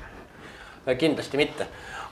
[0.98, 1.68] kindlasti mitte,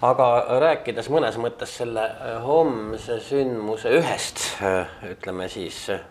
[0.06, 0.28] aga
[0.62, 6.04] rääkides mõnes mõttes selle äh, homse sündmuse ühest, äh, ütleme siis äh,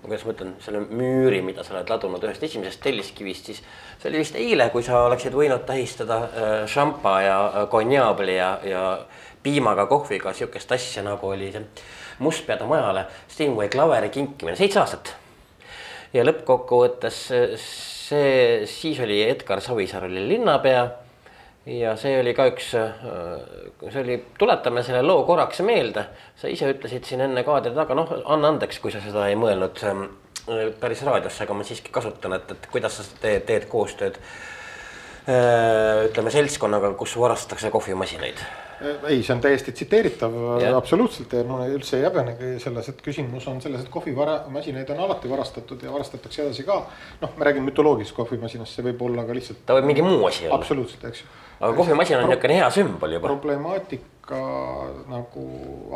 [0.00, 3.60] kuidas ma ütlen, selle müüri, mida sa oled ladunud ühest esimesest telliskivist, siis
[3.98, 6.20] see oli vist eile, kui sa oleksid võinud tähistada
[6.70, 7.38] šampa ja
[7.70, 8.84] konjaabli ja, ja
[9.42, 11.64] piimaga kohviga sihukest asja, nagu oli see
[12.18, 15.12] Mustpeade majale Stingway klaveri kinkimine, seitse aastat
[16.12, 17.18] ja lõppkokkuvõttes
[17.60, 20.86] see, siis oli Edgar Savisaar oli linnapea.
[21.68, 26.06] ja see oli ka üks, see oli, tuletame selle loo korraks meelde.
[26.36, 29.84] sa ise ütlesid siin enne kaadri taga, noh, anna andeks, kui sa seda ei mõelnud
[30.80, 34.16] päris raadiosse, aga ma siiski kasutan, et, et kuidas sa teed, teed koostööd
[35.28, 38.40] ütleme seltskonnaga, kus varastatakse kohvimasinaid
[38.80, 40.76] ei, see on täiesti tsiteeritav yeah.
[40.76, 45.30] absoluutselt ja ma üldse ei häbenegi selles, et küsimus on selles, et kohvimasinaid on alati
[45.30, 46.78] varastatud ja varastatakse edasi ka.
[47.22, 49.64] noh, me räägime mütoloogilisest kohvimasinast, see võib olla ka lihtsalt.
[49.66, 50.60] ta võib mingi muu asi olla.
[50.60, 51.30] absoluutselt, eks ju.
[51.58, 53.32] aga kohvimasin on niisugune hea sümbol juba.
[53.32, 54.42] problemaatika
[55.10, 55.46] nagu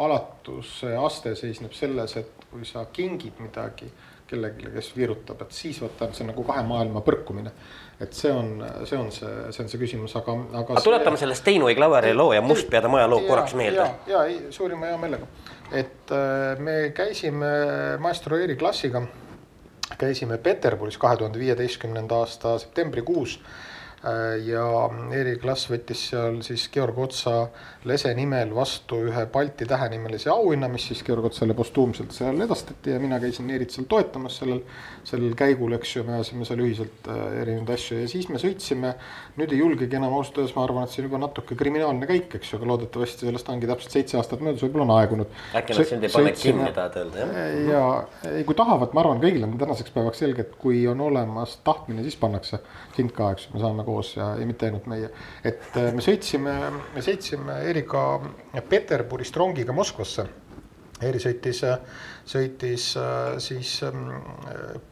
[0.06, 3.92] alatuse aste seisneb selles, et kui sa kingid midagi
[4.32, 7.52] kellelegi, kes virutab, et siis vaata, see on nagu kahe maailma põrkumine.
[8.02, 10.74] et see on, see on see, see on see küsimus, aga, aga.
[10.74, 13.88] aga tuletame selle Steinway Klaveri loo ja Mustpeade maja loo korraks meelde.
[14.10, 15.28] ja, ja suurima hea meelega,
[15.70, 17.52] et äh, me käisime
[18.02, 19.04] maestro Eeri klassiga,
[20.00, 23.38] käisime Peterburis kahe tuhande viieteistkümnenda aasta septembrikuus
[24.02, 24.64] Äh, ja
[25.14, 27.36] Eeri Klass võttis seal siis Georg Otsa
[27.88, 33.00] lese nimel vastu ühe Balti tähenimelise auhinna, mis siis Georg Otsale postuumselt seal edastati ja
[33.02, 34.60] mina käisin Eerit seal toetamas sellel,
[35.08, 38.94] sellel käigul, eks ju, me ajasime seal ühiselt äh, erinevaid asju ja siis me sõitsime.
[39.36, 42.36] nüüd ei julgegi enam ausalt öeldes, ma arvan, et see on juba natuke kriminaalne käik,
[42.38, 45.34] eks ju, aga loodetavasti sellest ongi täpselt seitse aastat möödas, võib-olla on aegunud.
[45.58, 47.58] äkki nad sind ei pane kinni, tahad öelda, jah?
[47.72, 47.82] ja
[48.30, 52.04] ei, kui tahavad, ma arvan, kõigil on tänaseks päevaks selge, et kui on olemas tahtmine,
[52.06, 52.60] siis pannakse
[52.94, 55.10] sind ka, eks ju, me saame koos ja, ja mitte ainult meie.
[55.42, 56.56] et äh, me sõitsime,
[56.92, 58.20] me sõitsime Erika
[58.68, 60.28] Peterburist rongiga Moskvasse.
[61.02, 61.64] Eri sõitis,
[62.30, 64.04] sõitis äh, siis ähm,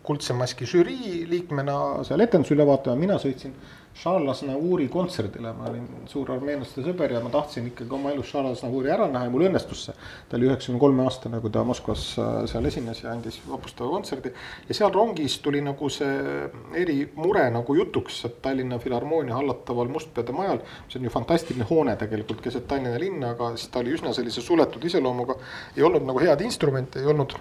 [0.03, 1.77] Kuldse Maski žürii liikmena
[2.09, 3.55] seal etenduse üle vaatama, mina sõitsin
[3.94, 8.59] Charles Aznavouri kontserdile, ma olin suur armeenlaste sõber ja ma tahtsin ikkagi oma elus Charles
[8.59, 9.94] Aznavouri ära näha ja mul õnnestus see.
[10.29, 14.33] ta oli üheksakümne kolme aastane, kui ta Moskvas äh, seal esines ja andis vapustava kontserdi.
[14.68, 16.48] ja seal rongis tuli nagu see
[16.81, 22.40] erimure nagu jutuks, et Tallinna Filharmoonia hallataval Mustpeade majal, mis on ju fantastiline hoone tegelikult
[22.46, 25.37] keset Tallinna linna, aga siis ta oli üsna sellise suletud iseloomuga.
[25.76, 27.37] ei olnud nagu head instrumente, ei olnud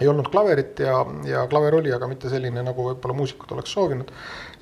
[0.00, 4.12] ei olnud klaverit ja, ja klaver oli, aga mitte selline, nagu võib-olla muusikud oleks soovinud.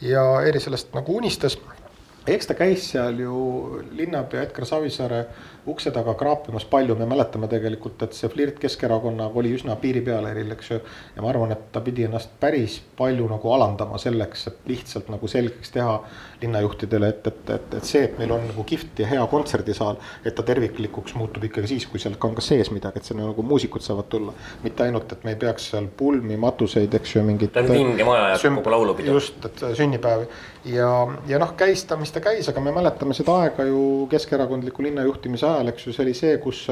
[0.04, 1.58] ja Eri sellest nagu unistas.
[2.26, 3.34] Eks ta käis seal ju
[3.92, 5.24] linnapea Edgar Savisaare
[5.66, 10.26] ukse taga kraapimas palju, me mäletame tegelikult, et see flirt Keskerakonnaga oli üsna piiri peal
[10.28, 10.78] Eril, eks ju.
[11.16, 15.28] ja ma arvan, et ta pidi ennast päris palju nagu alandama selleks, et lihtsalt nagu
[15.30, 15.94] selgeks teha
[16.42, 20.00] linnajuhtidele, et, et, et, et see, et meil on nagu kihvt ja hea kontserdisaal.
[20.24, 23.42] et ta terviklikuks muutub ikkagi siis, kui seal on ka sees midagi, et sinna nagu
[23.42, 24.36] muusikud saavad tulla.
[24.64, 27.52] mitte ainult, et me ei peaks seal pulmi, matuseid, eks ju, mingit.
[27.56, 29.16] ta on vinge maja ja kogu laulupidu.
[29.16, 30.28] just, et sünnipäevi
[30.64, 30.90] ja,
[31.28, 35.48] ja noh, käis ta, mis ta käis, aga me mäletame seda aega ju keskerakondliku linnajuhtimise
[35.48, 36.68] ajal eks ju, see oli see, kus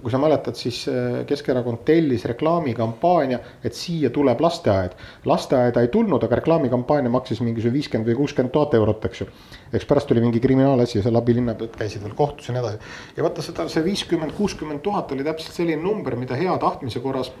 [0.00, 4.94] kui sa mäletad, siis äh, Keskerakond tellis reklaamikampaania, et siia tuleb lasteaed.
[5.24, 9.26] lasteaeda ei tulnud, aga reklaamikampaania maksis mingisugune viiskümmend või kuuskümmend tuhat eurot, eks ju.
[9.72, 12.94] eks pärast tuli mingi kriminaalasi ja seal abilinnapead käisid veel kohtus ja nii edasi.
[13.16, 17.32] ja vaata seda, see viiskümmend, kuuskümmend tuhat oli täpselt selline number, mida hea tahtmise korras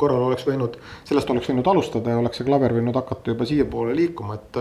[0.00, 3.96] korral oleks võinud, sellest oleks võinud alustada ja oleks see klaver võinud hakata juba siiapoole
[3.96, 4.60] liikuma, et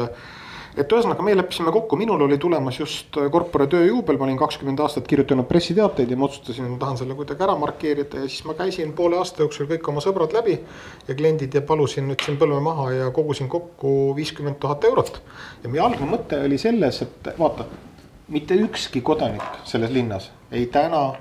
[0.77, 5.07] et ühesõnaga, me leppisime kokku, minul oli tulemas just korpora tööjuubel, ma olin kakskümmend aastat
[5.09, 9.19] kirjutanud pressiteateid ja ma otsustasin, tahan selle kuidagi ära markeerida ja siis ma käisin poole
[9.19, 10.59] aasta jooksul kõik oma sõbrad läbi.
[11.07, 15.21] ja kliendid ja palusin, ütlesin põlve maha ja kogusin kokku viiskümmend tuhat eurot.
[15.63, 17.65] ja meie algne mõte oli selles, et vaata,
[18.29, 21.13] mitte ükski kodanik selles linnas ei täna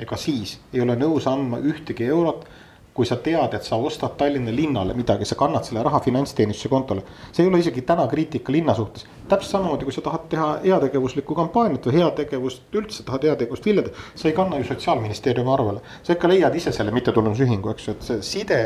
[0.00, 2.46] ega siis ei ole nõus andma ühtegi eurot
[2.94, 7.02] kui sa tead, et sa ostad Tallinna linnale midagi, sa kannad selle raha finantsteenistuse kontole.
[7.32, 9.06] see ei ole isegi täna kriitika linna suhtes.
[9.28, 14.28] täpselt samamoodi, kui sa tahad teha heategevuslikku kampaaniat või heategevust üldse tahad heategevust viljada, sa
[14.28, 15.80] ei kanna ju sotsiaalministeeriumi arvele.
[16.02, 18.60] sa ikka leiad ise selle mittetulundusühingu, eks ju, et see side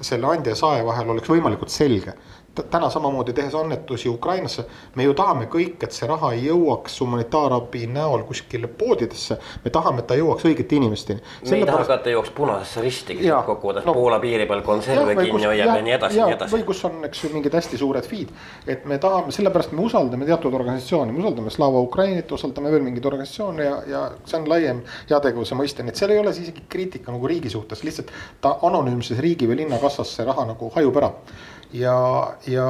[0.00, 2.14] selle andja ja saaja vahel oleks võimalikult selge
[2.70, 7.86] täna samamoodi tehes annetusi Ukrainasse, me ju tahame kõik, et see raha ei jõuaks humanitaarabi
[7.86, 9.38] näol kuskile poodidesse.
[9.64, 11.22] me tahame, et ta jõuaks õigete inimesteni.
[11.50, 15.14] me ei taha ka, et ta jõuaks punasesse risti kokkuvõttes no, Poola piiri peal konserve
[15.16, 16.56] kinni hoiab ja, ja nii edasi ja nii edasi.
[16.56, 18.34] või kus on, eks ju, mingid hästi suured feed.
[18.66, 23.06] et me tahame, sellepärast me usaldame teatud organisatsioone, me usaldame Slava Ukrainit, usaldame veel mingeid
[23.12, 26.66] organisatsioone ja, ja see on laiem heategevuse mõiste, nii et seal ei ole siis isegi
[26.68, 31.00] kriitika nagu riigi suhtes, lihtsalt ta anonüümses riigi või linna kassas see raha nagu hajub
[31.00, 31.14] ära
[31.72, 31.96] ja,
[32.46, 32.68] ja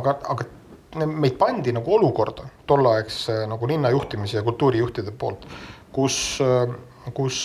[0.00, 5.44] aga, aga meid pandi nagu olukorda tolleaegse nagu linna juhtimise ja kultuurijuhtide poolt,
[5.92, 6.38] kus,
[7.14, 7.40] kus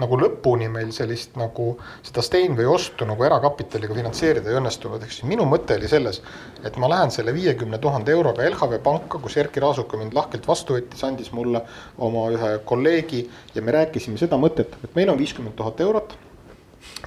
[0.00, 1.72] nagu lõpuni meil sellist nagu
[2.04, 6.22] seda Steinway ostu nagu erakapitaliga finantseerida ei õnnestunud, ehk siis minu mõte oli selles,
[6.64, 10.78] et ma lähen selle viiekümne tuhande euroga LHV panka, kus Erkki Raasuka mind lahkelt vastu
[10.78, 11.64] võttis, andis mulle
[12.02, 16.16] oma ühe kolleegi ja me rääkisime seda mõtet, et meil on viiskümmend tuhat eurot.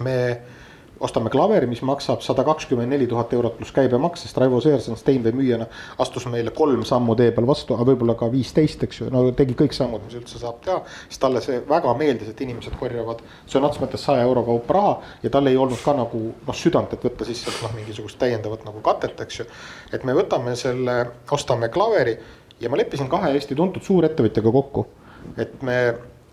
[0.01, 0.15] me
[0.99, 5.35] ostame klaveri, mis maksab sada kakskümmend neli tuhat eurot pluss käibemaks, sest Raivo Seerson Steinway
[5.35, 5.67] müüjana
[5.99, 9.57] astus meile kolm sammu tee peal vastu, aga võib-olla ka viisteist, eks ju, no tegi
[9.59, 10.77] kõik sammud, mis üldse saab teha.
[11.09, 14.95] siis talle see väga meeldis, et inimesed korjavad sõna otseses mõttes saja euro kaupa raha
[15.23, 18.83] ja tal ei olnud ka nagu noh, südant, et võtta sisse noh, mingisugust täiendavat nagu
[18.85, 19.47] katet, eks ju.
[19.93, 20.99] et me võtame selle,
[21.31, 22.15] ostame klaveri
[22.61, 24.85] ja ma leppisin kahe Eesti tuntud suurettevõtjaga kokku,
[25.37, 25.79] et me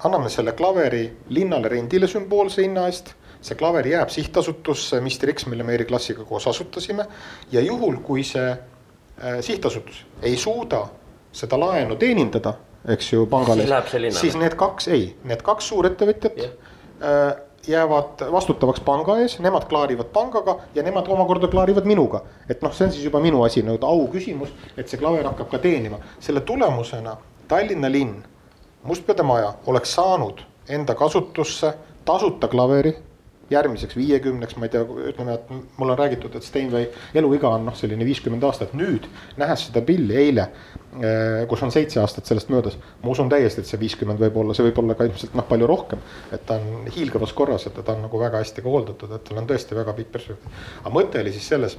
[0.07, 5.67] anname selle klaveri linnale rendile sümboolse hinna eest see klaver jääb sihtasutusse Mr X, mille
[5.67, 7.07] me Eri Klassiga koos asutasime
[7.53, 10.87] ja juhul, kui see äh, sihtasutus ei suuda
[11.33, 12.55] seda laenu teenindada,
[12.89, 13.67] eks ju, pangale,
[14.13, 16.53] siis need kaks, ei, need kaks suurettevõtjat yeah.
[17.01, 17.33] äh,
[17.67, 22.23] jäävad vastutavaks panga ees, nemad klaarivad pangaga ja nemad omakorda klaarivad minuga.
[22.49, 25.51] et noh, see on siis juba minu asi, nagu au küsimus, et see klaver hakkab
[25.51, 25.99] ka teenima.
[26.21, 27.17] selle tulemusena
[27.49, 28.23] Tallinna linn,
[28.83, 31.75] Mustpeade maja oleks saanud enda kasutusse
[32.05, 32.97] tasuta klaveri
[33.51, 36.87] järgmiseks viiekümneks, ma ei tea, ütleme, et mulle on räägitud, et Steinway
[37.19, 39.09] eluiga on noh, selline viiskümmend aastat, nüüd
[39.41, 40.47] nähes seda pilli eile,
[40.99, 44.57] eh, kus on seitse aastat sellest möödas, ma usun täiesti, et see viiskümmend võib olla,
[44.57, 46.07] see võib olla ka ilmselt noh, palju rohkem.
[46.33, 49.43] et ta on hiilgavas korras, et ta on nagu väga hästi ka hooldatud, et tal
[49.43, 50.65] on tõesti väga pikk perspektiiv.
[50.81, 51.79] aga mõte oli siis selles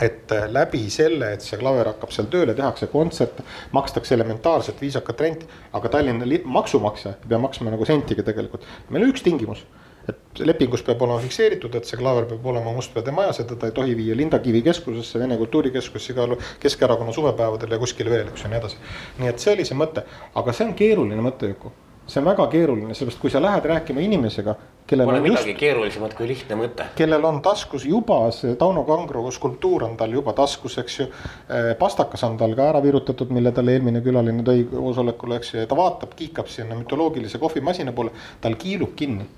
[0.00, 3.44] et eh, läbi selle, et see klaver hakkab seal tööle, tehakse kontserte,
[3.76, 8.64] makstakse elementaarset viisakat renti, aga Tallinna maksumaksja ei pea maksma nagu sentigi tegelikult.
[8.88, 9.64] meil on üks tingimus
[10.08, 13.76] et lepingus peab olema fikseeritud, et see klaaver peab olema Mustpeade majas ja teda ei
[13.76, 18.50] tohi viia Linda Kivi keskusesse, Vene Kultuurikeskusse, igal Keskerakonna suvepäevadel ja kuskile veel, eks ju,
[18.50, 18.80] nii edasi.
[19.20, 21.72] nii et see oli see mõte, aga see on keeruline mõte, Juku.
[22.10, 24.54] see on väga keeruline, sellepärast kui sa lähed rääkima inimesega,
[24.90, 26.86] kellel Pole on midagi just, keerulisemat kui lihtne mõte.
[26.98, 31.06] kellel on taskus juba see Tauno Kangro skulptuur on tal juba taskus, eks ju.
[31.06, 35.60] Eh, pastakas on tal ka ära virutatud, mille talle eelmine külaline tõi koosolekule, eks ju,
[35.62, 38.10] ja ta vaatab, kiikab sinna mütoloogilise kohvimasina poole,
[38.40, 39.28] tal kiilub kinni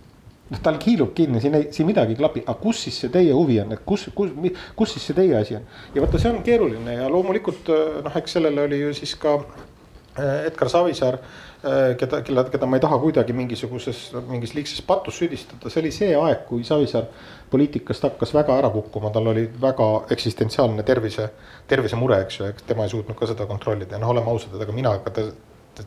[0.53, 3.33] noh, tal kiilub kinni, siin ei, siin midagi ei klapi, aga kus siis see teie
[3.37, 4.33] huvi on, et kus, kus,
[4.79, 5.69] kus siis see teie asi on.
[5.95, 7.71] ja vaata, see on keeruline ja loomulikult
[8.05, 11.19] noh, eks sellele oli ju siis ka äh, Edgar Savisaar,
[11.65, 15.95] äh, keda, kelle, keda ma ei taha kuidagi mingisuguses, mingis liigses patus süüdistada, see oli
[15.95, 17.09] see aeg, kui Savisaar
[17.53, 21.31] poliitikast hakkas väga ära kukkuma, tal oli väga eksistentsiaalne tervise,
[21.69, 23.97] tervisemure, eks ju, eks tema ei suutnud ka seda kontrollida.
[23.97, 25.13] Ja noh, oleme ausad, ega mina ka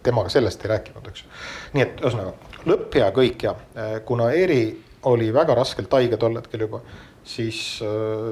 [0.01, 1.31] temaga sellest ei rääkinud, eks ju.
[1.73, 4.61] nii et ühesõnaga lõpp hea, kõik hea, äh, kuna Eri
[5.09, 6.81] oli väga raskelt haige tol hetkel juba,
[7.25, 8.31] siis äh,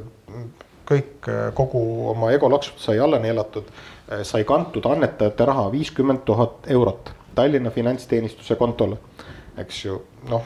[0.90, 3.70] kõik, äh, kogu oma egoloksud sai alla neelatud,
[4.28, 9.00] sai kantud annetajate raha viiskümmend tuhat eurot Tallinna finantsteenistuse kontole,
[9.58, 9.96] eks ju,
[10.30, 10.44] noh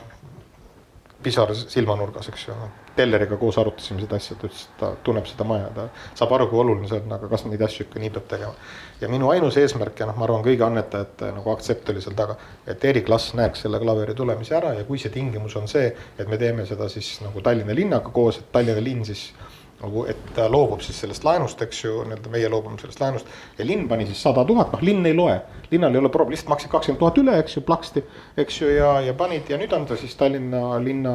[1.24, 2.56] pisar silmanurgas, eks ju.
[2.98, 6.48] Telleriga koos arutasime seda asja, ta ütles, et ta tunneb seda maja, ta saab aru,
[6.50, 8.70] kui oluline see on, aga kas neid asju ikka nii peab tegema.
[9.02, 12.38] Ja minu ainus eesmärk ja noh, ma arvan, kõigi annetajate nagu aktsept oli seal taga,
[12.68, 16.30] et Eri Klass näeks selle klaveri tulemise ära ja kui see tingimus on see, et
[16.30, 19.30] me teeme seda siis nagu Tallinna linnaga koos, et Tallinna linn siis
[19.78, 23.30] nagu, et ta loobub siis sellest laenust, eks ju, nii-öelda meie loobume sellest laenust.
[23.60, 25.38] ja linn pani siis sada tuhat, noh linn ei loe,
[25.72, 28.04] linnal ei ole probleemi, lihtsalt maksid kakskümmend tuhat üle, eks ju, plaksti.
[28.38, 31.14] eks ju, ja, ja panid ja nüüd on ta siis Tallinna linna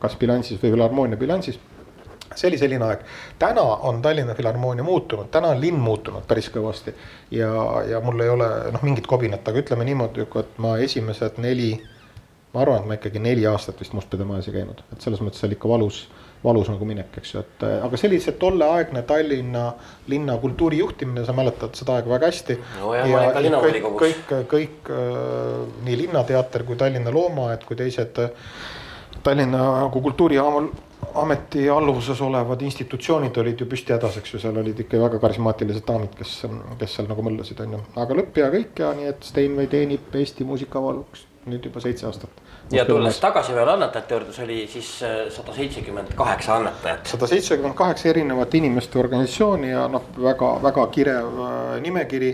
[0.00, 1.60] kas bilansis või Filharmoonia bilansis
[2.36, 3.04] see oli selline aeg,
[3.38, 6.94] täna on Tallinna Filharmoonia muutunud, täna on linn muutunud päris kõvasti.
[7.30, 7.50] ja,
[7.90, 11.72] ja mul ei ole noh, mingit kobinat, aga ütleme niimoodi, et ma esimesed neli,
[12.54, 15.44] ma arvan, et ma ikkagi neli aastat vist Mustpeade majas ei käinud, et selles mõttes
[15.46, 16.06] oli ikka valus
[16.44, 19.66] valus nagu minek, eks ju, et äh, aga see tolleaegne Tallinna
[20.12, 22.58] linna kultuuri juhtimine, sa mäletad seda aega väga hästi.
[22.80, 28.50] no kõik, kõik, kõik, äh, nii Linnateater kui Tallinna Loomaaed kui teised äh,
[29.26, 30.02] Tallinna nagu
[31.16, 35.86] kultuuriameti alluvuses olevad institutsioonid olid ju püsti hädas, eks ju, seal olid ikka väga karismaatilised
[35.88, 36.34] daamid, kes,
[36.78, 37.80] kes seal nagu möllasid, on ju.
[37.96, 42.42] aga lõpp ja kõik ja nii, et Steinway teenib Eesti muusikavaluks nüüd juba seitse aastat
[42.72, 47.06] ja tulles tagasi veel annetajate juurde, see oli siis äh, sada seitsekümmend kaheksa annetajat.
[47.06, 52.32] sada seitsekümmend kaheksa erinevat inimeste organisatsiooni ja noh, väga-väga kirev äh, nimekiri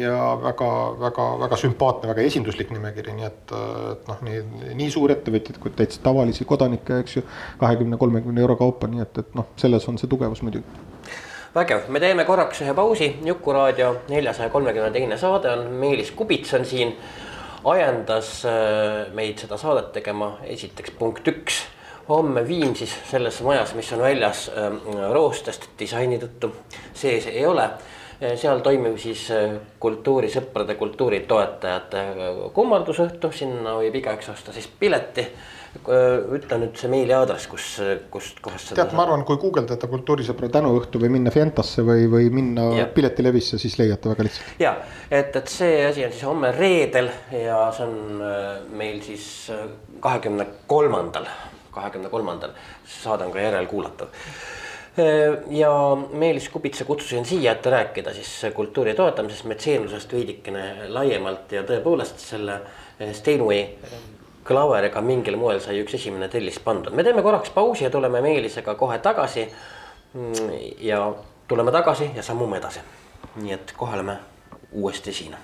[0.00, 4.40] ja väga-väga-väga sümpaatne, väga esinduslik nimekiri, nii et, äh, et noh, nii,
[4.80, 7.26] nii suurettevõtjad kui täitsa tavalisi kodanikke, eks ju.
[7.60, 10.64] kahekümne, kolmekümne euro kaupa, nii et, et noh, selles on see tugevus muidugi
[11.54, 16.64] vägev, me teeme korraks ühe pausi, Jukuraadio neljasaja kolmekümne teine saade on, Meelis Kubits on
[16.66, 16.96] siin
[17.64, 21.62] ajendas äh, meid seda saadet tegema esiteks punkt üks.
[22.08, 24.70] Homme Viimsis selles majas, mis on väljas äh,
[25.12, 26.52] roostest disaini tõttu,
[26.92, 27.64] sees ei ole.
[28.20, 29.26] Äh, seal toimub siis
[29.80, 32.04] kultuurisõprade, kultuuritoetajate
[32.54, 35.26] kummardusõhtu, sinna võib igaüks osta siis pileti
[35.82, 37.66] ütle nüüd see meiliaadress, kus,
[38.12, 38.78] kust kohast seda.
[38.82, 42.86] tead, ma arvan, kui guugeldada kultuurisõpra tänuõhtu või minna Fientasse või, või minna ja.
[42.94, 44.54] Piletilevisse, siis leiate väga lihtsalt.
[44.62, 44.76] ja,
[45.10, 49.66] et, et see asi on siis homme reedel ja see on äh, meil siis äh,
[50.04, 51.28] kahekümne kolmandal,
[51.74, 52.54] kahekümne kolmandal,
[52.88, 55.74] saade on ka järelkuulatav äh, ja
[56.14, 62.62] Meelis Kubitsa kutsusin siia, et rääkida siis kultuuri toetamisest, metseenlusest veidikene laiemalt ja tõepoolest selle
[63.12, 63.66] Steinway
[64.44, 68.74] klaveriga mingil moel sai üks esimene tellis pandud, me teeme korraks pausi ja tuleme Meelisega
[68.74, 69.48] kohe tagasi.
[70.14, 71.14] Mm, ja
[71.48, 72.80] tuleme tagasi ja sammume edasi.
[73.36, 74.16] nii et kohe oleme
[74.72, 75.36] uuesti siin.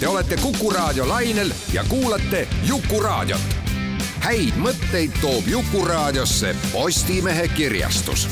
[0.00, 3.40] Te olete Kuku raadio lainel ja kuulate Jukuraadiot.
[4.20, 8.28] häid mõtteid toob Jukuraadiosse Postimehe kirjastus.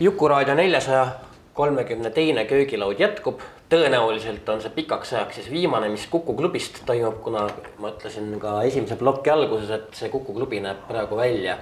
[0.00, 1.06] jukuraadio neljasaja
[1.54, 3.40] kolmekümne teine köögilaud jätkub.
[3.72, 7.46] Tõenäoliselt on see pikaks ajaks siis viimane, mis Kuku klubist toimub, kuna
[7.80, 11.56] ma ütlesin ka esimese ploki alguses, et see Kuku klubi näeb praegu välja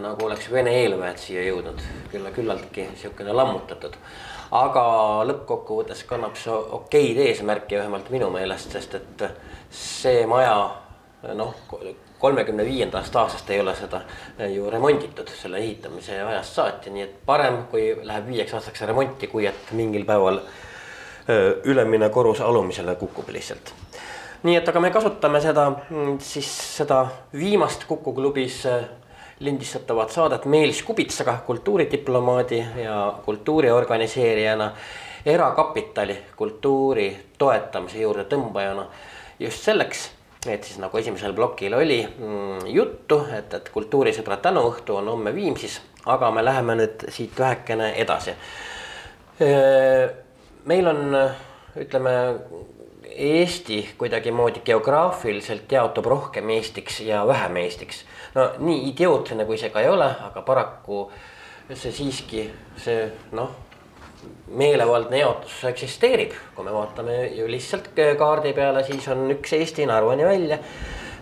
[0.00, 1.80] nagu oleks Vene eelväed siia jõudnud,
[2.12, 3.96] küll küllaltki sihukene lammutatud.
[4.54, 4.84] Aga
[5.28, 9.24] lõppkokkuvõttes kannab see okeid eesmärki vähemalt minu meelest, sest et
[9.74, 10.56] see maja
[11.36, 11.54] noh,
[12.20, 14.00] kolmekümne viiendast aastast ei ole seda
[14.52, 19.48] ju remonditud selle ehitamise ajast saati, nii et parem, kui läheb viieks aastaks remonti, kui
[19.50, 20.40] et mingil päeval
[21.64, 23.72] ülemine korrus alumisele kukub lihtsalt.
[24.42, 28.66] nii et, aga me kasutame seda mm, siis seda viimast Kuku klubis
[29.40, 34.72] lindistatavat saadet Meelis Kubitsaga, kultuuridiplomaadi ja kultuuri organiseerijana,
[35.26, 38.86] erakapitali kultuuri toetamise juurde tõmbajana.
[39.40, 40.10] just selleks,
[40.46, 45.80] et siis nagu esimesel plokil oli mm, juttu, et, et kultuurisõbra tänuõhtu on homme Viimsis,
[46.06, 48.36] aga me läheme nüüd siit vähekene edasi.
[50.64, 51.18] Meil on,
[51.80, 52.14] ütleme
[53.14, 58.04] Eesti kuidagimoodi geograafiliselt jaotub rohkem Eestiks ja vähem Eestiks.
[58.34, 61.04] No nii idiootne kui see ka ei ole, aga paraku
[61.70, 62.48] see siiski
[62.80, 63.04] see
[63.36, 63.52] noh,
[64.56, 70.26] meelevaldne jaotus eksisteerib, kui me vaatame ju lihtsalt kaardi peale, siis on üks Eesti Narvani
[70.26, 70.58] välja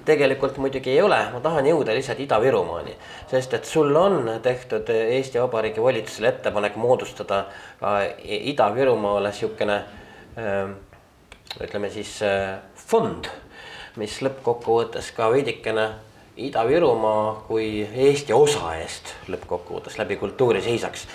[0.05, 2.95] tegelikult muidugi ei ole, ma tahan jõuda lihtsalt Ida-Virumaani.
[3.31, 7.45] sest et sul on tehtud Eesti Vabariigi valitsusele ettepanek moodustada
[7.81, 9.83] ka Ida-Virumaale sihukene
[10.39, 10.73] ähm,
[11.61, 13.29] ütleme siis äh, fond,
[13.97, 15.89] mis lõppkokkuvõttes ka veidikene
[16.37, 21.07] Ida-Virumaa kui Eesti osa eest lõppkokkuvõttes läbi kultuuri seisaks.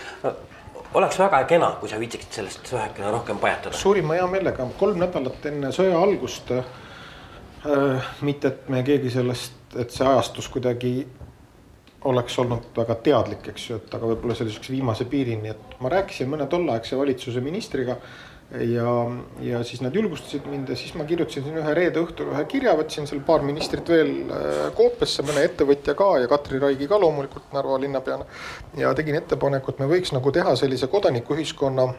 [0.93, 3.75] oleks väga kena, kui sa viitsiksid sellest vähekene rohkem pajatada.
[3.77, 6.63] suurima heameelega, kolm nädalat enne sõja algust äh,.
[8.21, 10.93] Mitte, et me keegi sellest, et see ajastus kuidagi
[12.07, 16.29] oleks olnud väga teadlik, eks ju, et aga võib-olla sihukese viimase piirini, et ma rääkisin
[16.29, 17.97] mõne tolleaegse valitsuse ministriga
[18.51, 18.91] ja,
[19.43, 22.75] ja siis nad julgustasid mind ja siis ma kirjutasin siin ühe reede õhtul ühe kirja,
[22.79, 24.13] võtsin seal paar ministrit veel
[24.77, 28.25] koopiasse, mõne ettevõtja ka ja Katri Raigi ka loomulikult Narva linnapeana.
[28.77, 31.89] ja tegin ettepaneku, et me võiks nagu teha sellise kodanikuühiskonna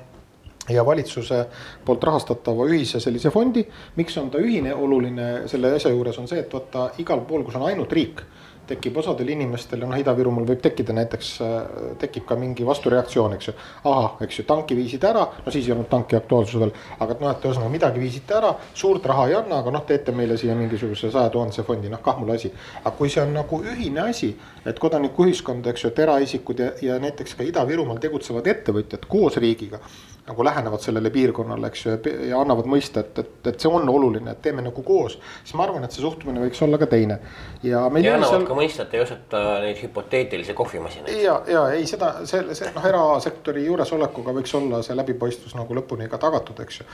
[0.71, 1.45] ja valitsuse
[1.85, 3.65] poolt rahastatava ühise sellise fondi.
[3.97, 7.57] miks on ta ühine, oluline selle asja juures on see, et vaata igal pool, kus
[7.57, 8.25] on ainult riik
[8.69, 11.55] tekib osadel inimestel noh, Ida-Virumaal võib tekkida näiteks, äh,
[12.03, 13.55] tekib ka mingi vastureaktsioon, eks ju.
[13.89, 17.25] ahah, eks ju, tanki viisid ära, no siis ei olnud tanki aktuaalsus veel, aga et
[17.25, 18.53] noh, et ühesõnaga midagi viisite ära,
[18.83, 22.21] suurt raha ei anna, aga noh, teete meile siia mingisuguse saja tuhandese fondi, noh kah
[22.21, 22.53] mul asi.
[22.85, 24.35] aga kui see on nagu ühine asi,
[24.67, 29.81] et kodanikuühiskond, eks ju, et eraisikud ja, ja näiteks ka Ida-Virumaal tegutsevad ettevõtjad koos riigiga
[30.29, 31.95] nagu lähenevad sellele piirkonnale, eks ju,
[32.29, 35.19] ja annavad mõista, et, et, et see on oluline, et teeme nagu koos.
[35.43, 37.19] siis ma arvan, et see suhtumine võiks olla ka teine.
[37.63, 38.47] ja, ja annavad seal...
[38.49, 41.23] ka mõista, et ei osata neid hüpoteetilisi kohvimasinaid.
[41.23, 46.11] ja, ja ei seda, see, see noh, erasektori juuresolekuga võiks olla see läbipaistvus nagu lõpuni
[46.13, 46.89] ka tagatud, eks ju.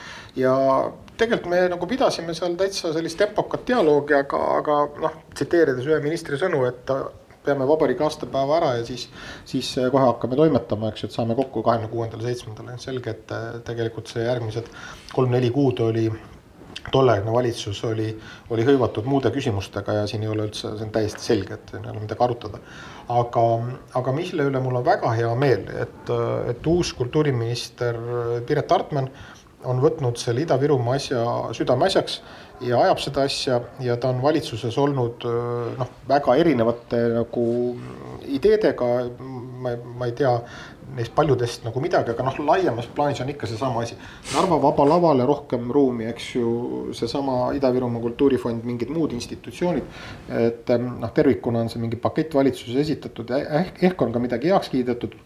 [0.45, 0.55] ja
[1.19, 6.39] tegelikult me nagu pidasime seal täitsa sellist tempokat dialoogi, aga, aga noh, tsiteerides ühe ministri
[6.41, 6.97] sõnu, et
[7.45, 9.09] peame vabariigi aastapäeva ära ja siis,
[9.49, 13.51] siis kohe hakkame toimetama, eks ju, et saame kokku kahekümne kuuendal, seitsmendal, selge, et äh,
[13.67, 14.71] tegelikult see järgmised
[15.15, 16.09] kolm-neli kuud oli
[16.93, 18.09] tolleaegne valitsus oli,
[18.53, 21.81] oli hõivatud muude küsimustega ja siin ei ole üldse, see on täiesti selge, et ei
[21.81, 22.61] ole midagi arutada.
[23.09, 23.45] aga,
[24.01, 26.13] aga mille üle mul on väga hea meel, et,
[26.51, 27.99] et uus kultuuriminister
[28.47, 29.11] Piret Hartman
[29.65, 31.25] on võtnud selle Ida-Virumaa asja
[31.57, 32.21] südameasjaks
[32.61, 35.27] ja ajab seda asja ja ta on valitsuses olnud
[35.79, 37.47] noh, väga erinevate nagu
[38.31, 38.91] ideedega.
[39.65, 40.33] ma, ma ei tea
[40.95, 43.97] neist paljudest nagu midagi, aga noh, laiemas plaanis on ikka seesama asi.
[44.35, 46.49] Narva Vaba Lavale rohkem ruumi, eks ju,
[46.95, 49.85] seesama Ida-Virumaa Kultuurifond, mingid muud institutsioonid.
[50.29, 54.53] et noh, tervikuna on see mingi pakett valitsuses esitatud ja ehk, ehk on ka midagi
[54.53, 55.17] heaks kiidetud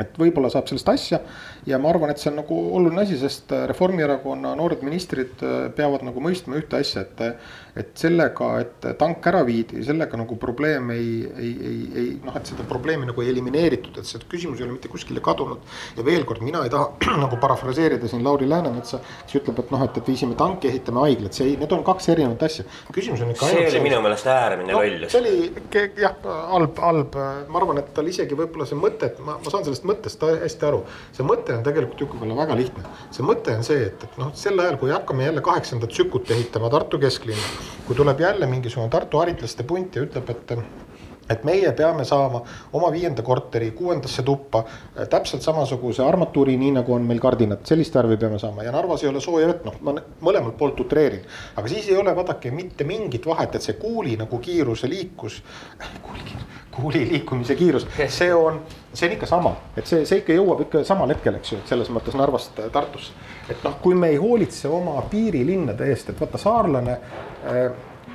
[0.00, 1.20] et võib-olla saab sellest asja.
[1.68, 5.42] Ja ma arvan, et see on nagu oluline asi, sest Reformierakonna noored ministrid
[5.76, 10.90] peavad nagu mõistma ühte asja, et et sellega, et tank ära viidi, sellega nagu probleem
[10.94, 14.66] ei, ei, ei, ei noh, et seda probleemi nagu ei elimineeritud, et see küsimus ei
[14.66, 15.62] ole mitte kuskile kadunud.
[15.96, 19.84] ja veel kord, mina ei taha nagu parafraseerida siin Lauri Läänemetsa, kes ütleb, et noh,
[19.84, 22.66] et, et viisime tanki, ehitame haiglat, see ei, need on kaks erinevat asja.
[22.94, 23.50] küsimus on ikka.
[23.50, 23.86] see oli selles...
[23.86, 25.12] minu meelest äärmine no, lollus.
[25.12, 26.18] see oli jah,
[26.54, 29.86] halb, halb, ma arvan, et tal isegi võib-olla see mõte, et ma, ma saan sellest
[29.88, 30.82] mõttest hästi aru.
[31.16, 32.86] see mõte on tegelikult Juku-Kalle väga lihtne.
[33.14, 36.70] see mõte on see, et, et noh, sel ajal, kui hakkame jälle kaheksandat sükut ehitama
[36.72, 40.52] Tartu kesklinna kui tuleb jälle mingisugune Tartu haritlaste punt ja ütleb, et
[41.30, 46.94] et meie peame saama oma viienda korteri kuuendasse tuppa äh, täpselt samasuguse armatuuri, nii nagu
[46.94, 48.64] on meil kardinad, sellist värvi peame saama.
[48.66, 51.24] Ja Narvas ei ole sooja vett, noh, ma mõlemalt poolt utreerin.
[51.56, 55.42] aga siis ei ole vaadake mitte mingit vahet, et see kuuli nagu kiiruse liikus,
[56.06, 56.38] kuuli,
[56.76, 58.62] kuuli liikumise kiirus, see on,
[58.92, 61.74] see on ikka sama, et see, see ikka jõuab ikka samal hetkel, eks ju, et
[61.74, 63.12] selles mõttes Narvast äh, Tartusse.
[63.50, 67.62] et noh, kui me ei hoolitse oma piirilinnade eest, et vaata, saarlane äh,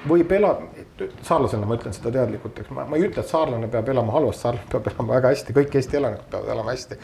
[0.09, 0.82] võib elada,
[1.21, 4.45] saarlasena ma ütlen seda teadlikult, eks ma, ma ei ütle, et saarlane peab elama halvasti,
[4.45, 6.97] saarlane peab elama väga hästi, kõik Eesti elanikud peavad elama hästi.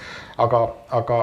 [0.46, 0.60] aga,
[0.98, 1.20] aga,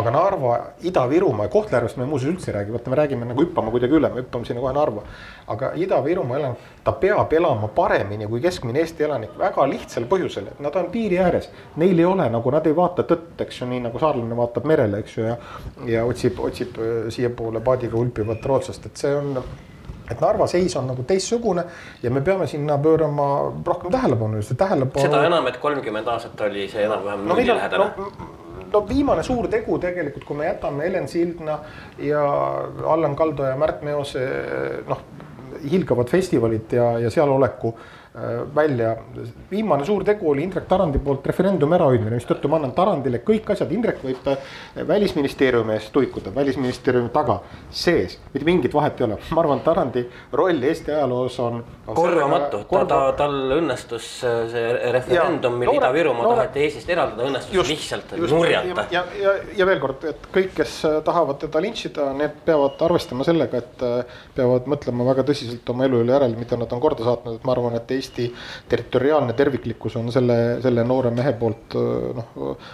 [0.00, 0.52] aga Narva,
[0.88, 4.08] Ida-Virumaa ja Kohtla-Järvest me muuseas üldse ei räägi, vaata, me räägime nagu hüppama kuidagi üle,
[4.14, 5.02] me hüppame sinna kohe Narva.
[5.52, 10.62] aga Ida-Virumaa elanik, ta peab elama paremini kui keskmine Eesti elanik väga lihtsal põhjusel, et
[10.64, 11.50] nad on piiri ääres.
[11.76, 15.04] Neil ei ole nagu, nad ei vaata tõtt, eks ju, nii nagu saarlane vaatab merele,
[15.04, 15.36] eks ju, ja,
[15.98, 19.44] ja otsib, otsib äh, siiapoole paadiga ulpivat rootslast, et see on
[20.10, 21.64] et Narva seis on nagu teistsugune
[22.02, 23.28] ja me peame sinna pöörama
[23.66, 25.06] rohkem tähelepanu, just tähelepanu.
[25.06, 28.28] seda enam, et kolmkümmend aastat oli see enam-vähem no, nullilähedane no,
[28.72, 31.58] no viimane suur tegu tegelikult, kui me jätame Helen Sildna
[31.98, 32.22] ja
[32.94, 34.26] Allan Kaldo ja Märt Meose
[34.88, 35.02] noh,
[35.62, 38.01] hiilgavad festivalid ja, ja sealoleku Äh,
[38.54, 38.96] välja.
[39.50, 43.72] viimane suur tegu oli Indrek Tarandi poolt referendumi ärahoidmine, mistõttu ma annan Tarandile kõik asjad,
[43.72, 44.26] Indrek võib
[44.88, 47.38] välisministeeriumi eest tuikuda, välisministeeriumi taga,
[47.70, 52.84] sees, mitte mingit vahet ei ole, ma arvan, Tarandi roll Eesti ajaloos on, korvamatu, ta,
[52.90, 58.34] ta, tal õnnestus äh, see referendum, mil Ida-Virumaa taheti Eestist eraldada, õnnestus just, lihtsalt just,
[58.34, 58.86] nurjata.
[58.92, 63.24] ja, ja, ja, veel kord, et kõik, kes äh, tahavad teda lintšida, need peavad arvestama
[63.24, 63.86] sellega, et
[64.36, 67.56] peavad mõtlema väga tõsiselt oma elu üle järele, mida nad on korda saatnud, et ma
[67.56, 68.28] arvan, et Eesti
[68.68, 71.76] territoriaalne terviklikkus on selle, selle noore mehe poolt
[72.18, 72.32] noh,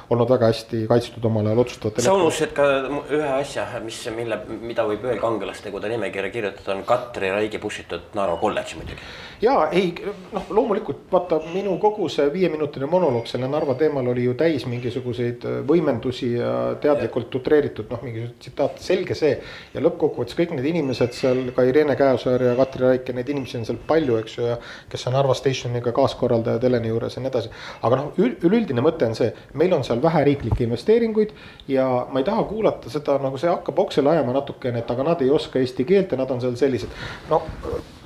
[0.08, 2.04] olnud väga hästi kaitstud omal ajal otsustavatel.
[2.04, 2.66] sa unustasid ka
[3.14, 8.38] ühe asja, mis, mille, mida võib veel kangelastegude nimekirja kirjutada, on Katri Raigi pussitud Narva
[8.40, 9.08] kolledž muidugi.
[9.44, 9.92] ja ei
[10.32, 15.44] noh, loomulikult vaata minu kogu see viieminutine monoloog selle Narva teemal oli ju täis mingisuguseid
[15.68, 19.34] võimendusi ja teadlikult utreeritud noh, mingisuguseid tsitaate, selge see.
[19.74, 23.60] ja lõppkokkuvõttes kõik need inimesed seal ka Irene Käosaar ja Katri Raik ja neid inimesi
[23.60, 24.58] on seal palju, eks ju, ja
[24.90, 27.52] kes on Narva Stationiga kaaskorraldajad Heleni juures ja nii edasi.
[27.82, 31.34] aga noh, üleüldine mõte on see, meil on seal vähe riiklikke investeeringuid
[31.68, 35.22] ja ma ei taha kuulata seda nagu see hakkab oksele ajama natukene, et aga nad
[35.22, 36.94] ei oska eesti keelt ja nad on seal sellised.
[37.30, 37.42] no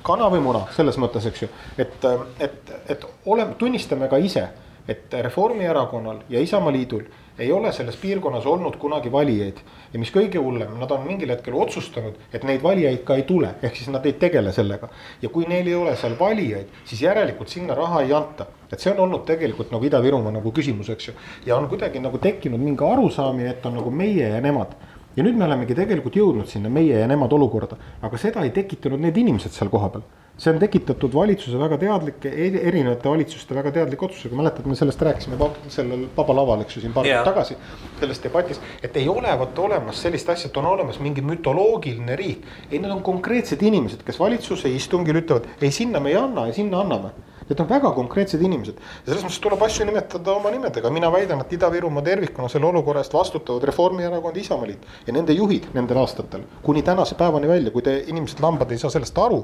[0.02, 1.48] kana või muna selles mõttes, eks ju,
[1.78, 2.06] et,
[2.42, 4.48] et, et oleme, tunnistame ka ise,
[4.88, 7.04] et Reformierakonnal ja Isamaaliidul
[7.38, 9.56] ei ole selles piirkonnas olnud kunagi valijaid.
[9.92, 13.54] ja mis kõige hullem, nad on mingil hetkel otsustanud, et neid valijaid ka ei tule,
[13.62, 14.88] ehk siis nad ei tegele sellega.
[15.22, 18.46] ja kui neil ei ole seal valijaid, siis järelikult sinna raha ei anta.
[18.72, 21.14] et see on olnud tegelikult nagu Ida-Virumaa nagu küsimus, eks ju.
[21.46, 24.76] ja on kuidagi nagu tekkinud mingi arusaamine, et on nagu meie ja nemad
[25.16, 29.00] ja nüüd me olemegi tegelikult jõudnud sinna meie ja nemad olukorda, aga seda ei tekitanud
[29.00, 30.04] need inimesed seal kohapeal
[30.42, 35.38] see on tekitatud valitsuse väga teadlike, erinevate valitsuste väga teadlike otsusega, mäletad, me sellest rääkisime
[35.70, 37.56] sellel Vaba Laval, eks ju, siin paar kuud tagasi.
[38.00, 42.46] selles debatis, et ei ole vot olemas sellist asja, et on olemas mingi mütoloogiline riik.
[42.70, 46.58] ei, need on konkreetsed inimesed, kes valitsuse istungil ütlevad, ei sinna me ei anna ja
[46.58, 47.14] sinna anname
[47.48, 51.42] Need on väga konkreetsed inimesed ja selles mõttes tuleb asju nimetada oma nimedega, mina väidan,
[51.42, 56.84] et Ida-Virumaa tervikuna selle olukorra eest vastutavad Reformierakond, Isamaaliit ja nende juhid nendel aastatel kuni
[56.86, 59.42] tänase päevani välja, kui te inimesed lambad ei saa sellest aru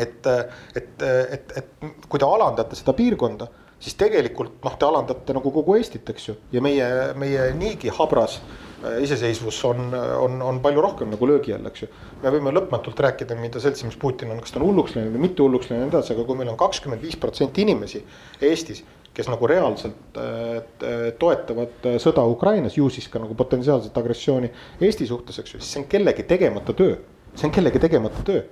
[0.00, 0.26] et,
[0.74, 3.48] et, et, et kui te alandate seda piirkonda,
[3.84, 6.86] siis tegelikult noh, te alandate nagu kogu Eestit, eks ju, ja meie,
[7.20, 11.90] meie niigi habras äh, iseseisvus on, on, on palju rohkem nagu löögi all, eks ju.
[12.22, 15.44] me võime lõpmatult rääkida, mida seltsimees Putin on, kas ta on hulluks läinud või mitte
[15.44, 18.02] hulluks läinud ja nii edasi, aga kui meil on kakskümmend viis protsenti inimesi
[18.40, 18.82] Eestis,
[19.14, 25.06] kes nagu reaalselt äh, toetavad äh, sõda Ukrainas, ju siis ka nagu potentsiaalset agressiooni Eesti
[25.10, 26.98] suhtes, eks ju, siis see on kellegi tegemata töö.
[27.34, 28.44] see on kellegi tegemata töö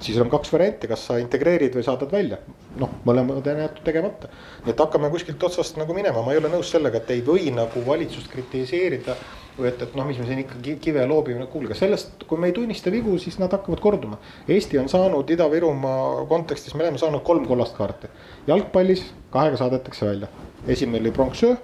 [0.00, 2.38] siis on kaks varianti, kas sa integreerid või saadad välja.
[2.78, 4.28] noh, mõlemad on jäetud tegemata.
[4.64, 7.50] nii et hakkame kuskilt otsast nagu minema, ma ei ole nõus sellega, et ei või
[7.54, 9.16] nagu valitsust kritiseerida.
[9.58, 12.52] või et, et noh, mis me siin ikka kive loobime, kuulge sellest, kui me ei
[12.52, 14.18] tunnista vigu, siis nad hakkavad korduma.
[14.48, 18.10] Eesti on saanud Ida-Virumaa kontekstis, me oleme saanud kolm kollast kaarti.
[18.46, 20.28] jalgpallis kahega saadetakse välja,
[20.66, 21.54] esimene oli pronksöö,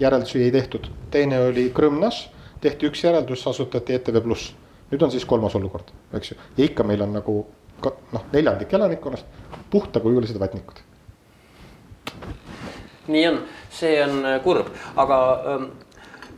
[0.00, 2.28] järeldusi ei tehtud, teine oli Krõmnas,
[2.60, 4.54] tehti üks järeldus, asutati ETV Pluss
[4.90, 7.38] nüüd on siis kolmas olukord, eks ju, ja ikka meil on nagu
[8.12, 9.26] noh, neljandik elanikkonnast
[9.70, 10.84] puhtakujulised vatnikud.
[13.08, 15.18] nii on, see on äh, kurb, aga
[15.52, 15.68] ähm,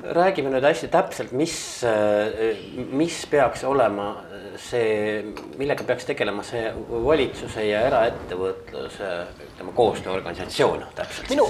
[0.03, 2.59] räägime nüüd hästi täpselt, mis, äh,
[2.95, 4.13] mis peaks olema
[4.59, 5.23] see,
[5.59, 9.11] millega peaks tegelema see valitsuse ja eraettevõtluse
[9.47, 11.31] ütleme koostööorganisatsioon täpselt.
[11.31, 11.47] minu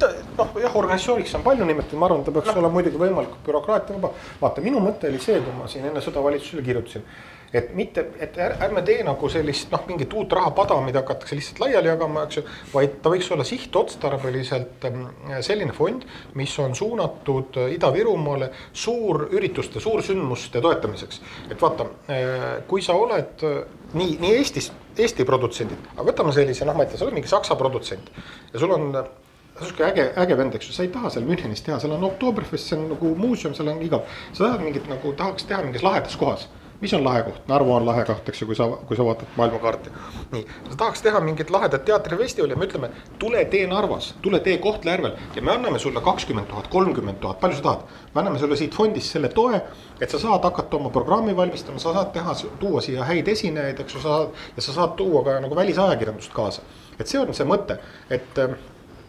[0.00, 2.56] noh, jah, organisatsiooniks on palju nimetatud, ma arvan, ta peaks no.
[2.58, 4.12] olema muidugi võimalikult bürokraatiavaba.
[4.40, 7.04] vaata, minu mõte oli see, kui ma siin enne sõda valitsusele kirjutasin,
[7.52, 11.90] et mitte, et ärme tee nagu sellist noh, mingit uut rahapada, mida hakatakse lihtsalt laiali
[11.90, 12.44] jagama, eks ju.
[12.74, 15.06] vaid ta võiks olla sihtotstarbeliselt ähm,
[15.46, 16.06] selline fond,
[16.38, 21.22] mis on suunatud äh, Ida-Virumaale suurürituste, suursündmuste toetamiseks.
[21.50, 23.42] et vaata, äh, kui sa oled
[23.94, 24.70] nii, nii Eestis,
[25.00, 28.12] Eesti produtsendid, aga võtame sellise noh, ma ei tea, sa oled mingi Saksa produtsent
[28.52, 28.92] ja sul on
[29.60, 32.70] sihuke äge, äge vend, eks ju, sa ei taha seal Münchenis teha, seal on Oktoberfest,
[32.70, 34.06] see on nagu muuseum, seal on igav.
[34.32, 36.46] sa tahad mingit nagu tahaks teha mingis lahedas kohas
[36.80, 39.34] mis on lahe koht, Narva on lahe koht, eks ju, kui sa, kui sa vaatad
[39.36, 39.92] maailmakaarti.
[40.32, 44.56] nii, sa tahaks teha mingit lahedat teatrifestivali ja me ütleme, tule tee Narvas, tule tee
[44.58, 47.84] Kohtla-Järvel ja me anname sulle kakskümmend tuhat, kolmkümmend tuhat, palju sa tahad.
[48.14, 49.60] me anname sulle siit fondist selle toe,
[50.00, 53.94] et sa saad hakata oma programmi valmistama, sa saad teha, tuua siia häid esinejaid, eks
[53.94, 56.62] ju, sa saad ja sa saad tuua ka nagu välisajakirjandust kaasa.
[57.00, 57.78] et see on see mõte,
[58.12, 58.38] et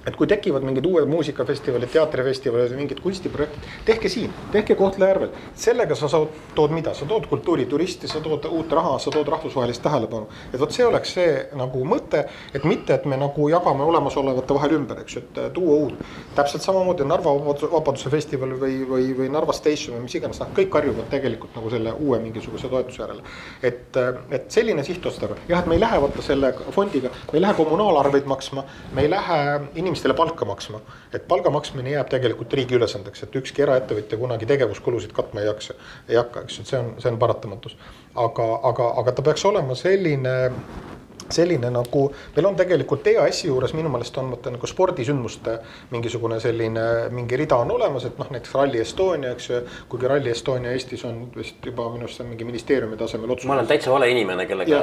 [0.08, 5.30] et kui tekivad mingid uued muusikafestivalid, teatrifestivalid mingid kunstiprojektid, tehke siin, tehke Kohtla-Järvel.
[5.56, 9.84] sellega sa saad, tood mida, sa tood kultuurituristi, sa tood uut raha, sa tood rahvusvahelist
[9.84, 10.28] tähelepanu.
[10.54, 12.24] et vot see oleks see nagu mõte,
[12.54, 16.02] et mitte, et me nagu jagame olemasolevate vahel ümber, eks ju, et äh, tuua uut.
[16.36, 17.36] täpselt samamoodi Narva
[17.72, 21.70] Vabaduse festival või, või, või Narva Station või mis iganes, noh, kõik karjuvad tegelikult nagu
[21.70, 23.22] selle uue mingisuguse toetuse järele.
[23.62, 27.45] et, äh, et selline sihtotstarve, jah, et me ei lähe vaata selle fondiga, me ei
[27.45, 29.39] lähe kommunaalarveid maksma, me ei lähe
[29.76, 30.79] inimestele inimestele palka maksma.
[31.13, 35.75] et palga maksmine jääb tegelikult riigi ülesandeks, et ükski eraettevõtja kunagi tegevuskulusid katma ei jaksa,
[36.07, 37.75] ei hakka, eks ju, see on, see on paratamatus.
[38.15, 40.35] aga, aga, aga ta peaks olema selline
[41.36, 42.05] selline nagu,
[42.36, 45.57] meil on tegelikult EAS-i juures minu meelest on vaata nagu spordisündmuste
[45.91, 49.61] mingisugune selline mingi rida on olemas, et noh, näiteks Rally Estonia, eks ju.
[49.91, 53.47] kuigi Rally Estonia Eestis on vist juba minu arust see on mingi ministeeriumi tasemel otsus.
[53.49, 54.82] ma olen täitsa vale inimene, kellega.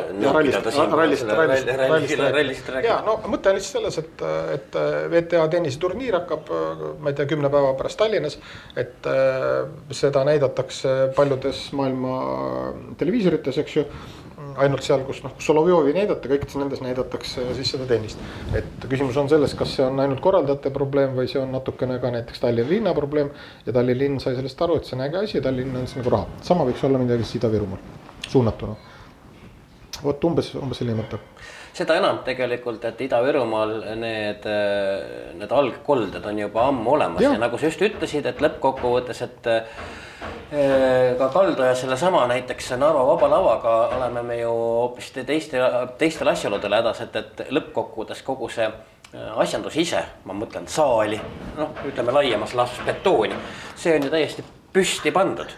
[2.85, 4.25] ja no mõte on lihtsalt selles, et,
[4.55, 4.79] et
[5.13, 6.53] VTA tenniseturniir hakkab,
[7.01, 8.39] ma ei tea, kümne päeva pärast Tallinnas.
[8.77, 12.15] et äh, seda näidatakse paljudes maailma
[12.99, 13.87] televiisorites, eks ju
[14.65, 18.19] ainult seal, kus noh, Solovjovi ei näidata, kõikides nendes näidatakse siis seda tennist.
[18.55, 22.13] et küsimus on selles, kas see on ainult korraldajate probleem või see on natukene ka
[22.15, 23.31] näiteks Tallinna linna probleem.
[23.67, 26.01] ja Tallinna linn sai sellest aru, et see on äge asi ja Tallinn on siis
[26.01, 27.79] nagu raha, sama võiks olla midagi siis Ida-Virumaal
[28.29, 28.77] suunatuna.
[30.03, 31.19] vot umbes, umbes selline mõte
[31.79, 34.51] seda enam tegelikult, et Ida-Virumaal need,
[35.39, 37.33] need algkolded on juba ammu olemas ja.
[37.37, 39.51] ja nagu sa just ütlesid, et lõppkokkuvõttes, et
[41.19, 45.61] ka Kaldo ja sellesama näiteks Narva Vaba Lavaga oleme me ju hoopis teiste,
[45.99, 51.21] teistel asjaoludel hädas, et, et lõppkokkuvõttes kogu see äh, asjandus ise, ma mõtlen saali,
[51.59, 53.37] noh, ütleme laiemas laastus betooni,
[53.77, 55.53] see on ju täiesti püsti pandud.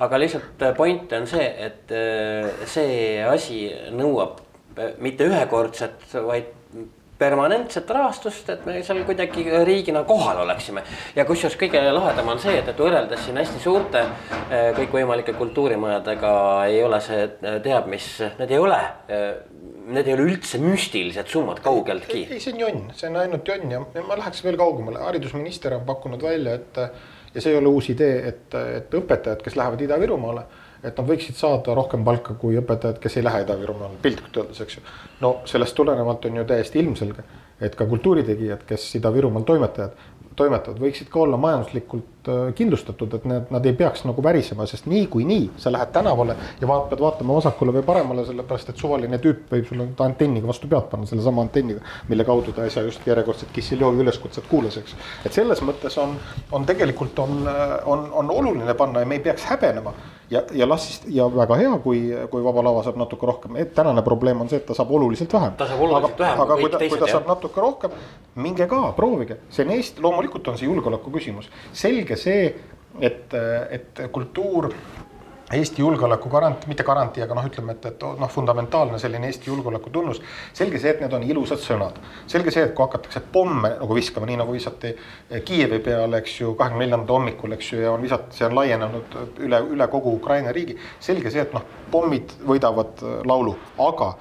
[0.00, 4.40] aga lihtsalt point on see, et äh, see asi nõuab
[4.98, 6.56] mitte ühekordset, vaid
[7.20, 10.82] permanentset rahastust, et me seal kuidagi riigina kohal oleksime.
[11.16, 16.32] ja kusjuures kõige lahedam on see, et, et võrreldes siin hästi suurte eh, kõikvõimalike kultuurimajadega
[16.70, 18.08] ei ole see eh, teab mis,
[18.40, 18.80] need ei ole.
[19.08, 19.30] Eh,
[19.90, 22.24] need ei ole üldse müstilised summad kaugeltki.
[22.30, 25.86] ei, see on jonn, see on ainult jonn ja ma läheks veel kaugemale, haridusminister on
[25.88, 26.80] pakkunud välja, et
[27.34, 30.46] ja see ei ole uus idee, et, et õpetajad, kes lähevad Ida-Virumaale
[30.82, 34.78] et nad võiksid saada rohkem palka kui õpetajad, kes ei lähe Ida-Virumaale, piltlikult öeldes, eks
[34.78, 34.84] ju.
[35.20, 37.24] no sellest tulenevalt on ju täiesti ilmselge,
[37.60, 39.98] et ka kultuuritegijad, kes Ida-Virumaal toimetajad,
[40.36, 42.19] toimetavad, võiksid ka olla majanduslikult
[42.56, 46.88] kindlustatud, et need, nad ei peaks nagu värisema, sest niikuinii sa lähed tänavale ja vaat,
[46.90, 51.08] pead vaatama vasakule või paremale, sellepärast et suvaline tüüp võib sulle antenniga vastu pead panna,
[51.10, 54.96] sellesama antenniga, mille kaudu ta äsja just järjekordset Kisseljovi üleskutset kuulas, eks.
[55.24, 56.16] et selles mõttes on,
[56.52, 57.44] on tegelikult on,
[57.86, 59.94] on, on oluline panna ja me ei peaks häbenema
[60.30, 62.00] ja, ja las siis ja väga hea, kui,
[62.30, 65.32] kui Vaba Lava saab natuke rohkem, et tänane probleem on see, et ta saab oluliselt
[65.34, 65.56] vähem.
[65.58, 66.42] ta saab oluliselt aga, vähem.
[66.44, 67.96] aga kui ta, kui ta saab natuke rohkem,
[68.44, 72.50] minge ka, proovige, see on Eesti, loomulikult on see julgeoleku küsimus, selge see,
[73.00, 73.38] et,
[73.70, 74.70] et kultuur
[75.50, 79.90] Eesti julgeoleku garantii, mitte garantii, aga noh, ütleme, et, et noh, fundamentaalne selline Eesti julgeoleku
[79.90, 80.20] tunnus.
[80.54, 81.96] selge see, et need on ilusad sõnad,
[82.30, 84.92] selge see, et kui hakatakse pomme nagu viskama, nii nagu visati
[85.44, 89.16] Kiievi peale, eks ju, kahekümne neljanda hommikul, eks ju, ja on visata, see on laienenud
[89.42, 90.78] üle, üle kogu Ukraina riigi.
[91.02, 93.56] selge see, et noh, pommid võidavad laulu,
[93.88, 94.12] aga,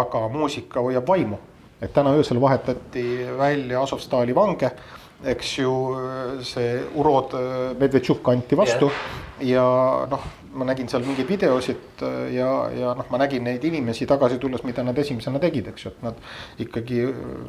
[0.00, 1.36] aga muusika hoiab vaimu.
[1.80, 3.04] et täna öösel vahetati
[3.38, 4.70] välja Azovstali vange
[5.24, 5.72] eks ju,
[6.48, 7.34] see Urod
[7.80, 9.50] Medvedtšuk anti vastu yeah.
[9.54, 9.64] ja
[10.10, 14.38] noh ma nägin seal mingeid videosid äh, ja, ja noh, ma nägin neid inimesi tagasi
[14.42, 16.18] tulles, mida nad esimesena tegid, eks ju, et nad
[16.64, 17.04] ikkagi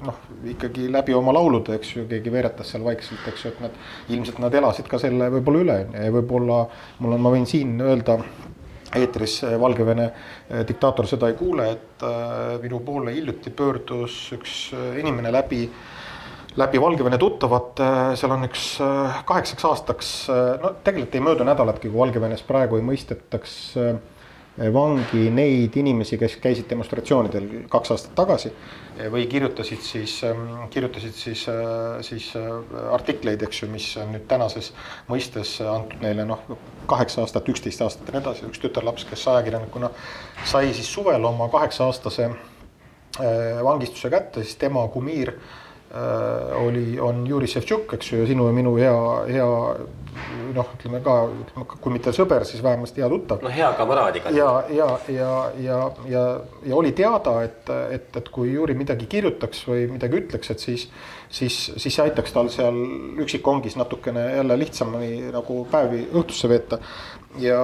[0.05, 0.19] noh,
[0.53, 4.41] ikkagi läbi oma laulude, eks ju, keegi veeretas seal vaikselt, eks ju, et nad ilmselt
[4.43, 6.63] nad elasid ka selle võib-olla üle ja võib-olla
[7.01, 8.19] mul on, ma võin siin öelda
[8.97, 14.67] eetris Valgevene äh, diktaator seda ei kuule, et äh, minu poole hiljuti pöördus üks
[15.01, 16.01] inimene läbi äh,
[16.55, 17.89] läbi Valgevene tuttavate,
[18.19, 22.79] seal on üks äh, kaheksaks aastaks, äh, no tegelikult ei möödu nädalatki, kui Valgevenes praegu
[22.79, 23.93] ei mõistetaks äh,
[24.75, 28.51] vangi neid inimesi, kes käisid demonstratsioonidel kaks aastat tagasi.
[29.09, 30.17] või kirjutasid siis,
[30.69, 31.45] kirjutasid siis,
[32.05, 32.27] siis
[32.91, 34.73] artikleid, eks ju, mis on nüüd tänases
[35.07, 36.43] mõistes antud neile noh,
[36.91, 39.89] kaheksa aastat, üksteist aastat ja nii edasi, üks tütarlaps, kes ajakirjanikuna
[40.43, 42.27] sai siis suvel oma kaheksa aastase
[43.63, 45.60] vangistuse kätte, siis tema kumiir Äh,
[46.61, 48.95] oli, on Juri Ševtšuk, eks ju, ja sinu ja minu hea,
[49.27, 49.47] hea
[50.55, 51.15] noh, ütleme ka,
[51.81, 53.41] kui mitte sõber, siis vähemasti hea tuttav.
[53.43, 54.37] no hea kamraad igatahes.
[54.37, 55.79] ja, ja, ja, ja,
[56.11, 56.25] ja,
[56.67, 60.87] ja oli teada, et, et, et kui Juri midagi kirjutaks või midagi ütleks, et siis,
[61.29, 62.77] siis, siis see aitaks tal seal
[63.23, 66.79] üksikkongis natukene jälle lihtsamini nagu päevi õhtusse veeta
[67.39, 67.59] ja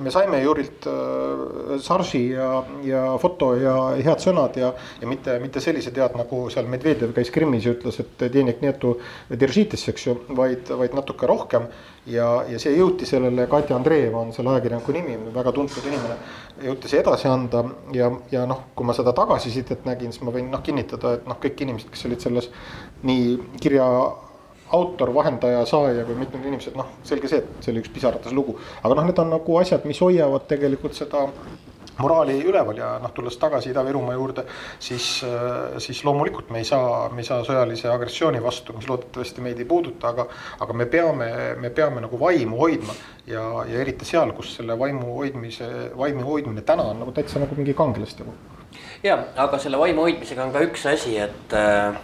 [0.00, 5.62] me saime Jurilt äh, sarsi ja, ja foto ja head sõnad ja, ja mitte, mitte
[5.62, 8.96] sellised head, nagu seal Medvedjev käis Krimmis ja ütles, et teenik netu
[9.30, 11.68] diržitesse, eks ju, vaid, vaid natuke rohkem.
[12.06, 16.18] ja, ja see jõuti sellele, Katja Andreeva on selle ajakirjaniku nimi, väga tuntud inimene,
[16.66, 17.64] jõuti see edasi anda
[17.96, 21.38] ja, ja noh, kui ma seda tagasisidet nägin, siis ma võin noh kinnitada, et noh,
[21.40, 22.50] kõik inimesed, kes olid selles
[23.08, 23.88] nii kirja
[24.72, 28.56] autor, vahendaja, saaja kui mitmed inimesed, noh, selge see, et see oli üks pisarates lugu.
[28.82, 31.26] aga noh, need on nagu asjad, mis hoiavad tegelikult seda
[31.98, 34.44] moraali üleval ja noh, tulles tagasi Ida-Virumaa juurde,
[34.82, 35.06] siis,
[35.78, 39.68] siis loomulikult me ei saa, me ei saa sõjalise agressiooni vastu, mis loodetavasti meid ei
[39.68, 40.26] puuduta, aga,
[40.64, 42.96] aga me peame, me peame nagu vaimu hoidma
[43.30, 47.54] ja, ja eriti seal, kus selle vaimu hoidmise, vaimu hoidmine täna on nagu täitsa nagu
[47.58, 48.34] mingi kangelastegu
[49.04, 51.96] ja, aga selle vaimu hoidmisega on ka üks asi, et äh,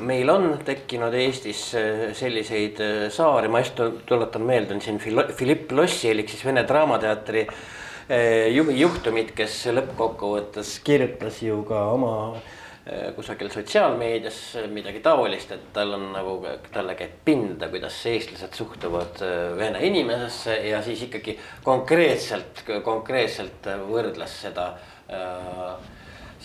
[0.00, 5.72] meil on tekkinud Eestis äh, selliseid äh, saari, ma just tuletan meelde, on siin Philipp
[5.76, 13.10] Lossi elik siis Vene Draamateatri äh, juhi juhtumit, kes lõppkokkuvõttes kirjutas ju ka oma äh,
[13.16, 14.40] kusagil sotsiaalmeedias
[14.72, 16.38] midagi taolist, et tal on nagu,
[16.72, 24.40] talle käib pinda, kuidas eestlased suhtuvad äh, vene inimesesse ja siis ikkagi konkreetselt, konkreetselt võrdles
[24.46, 24.70] seda
[25.10, 25.94] äh,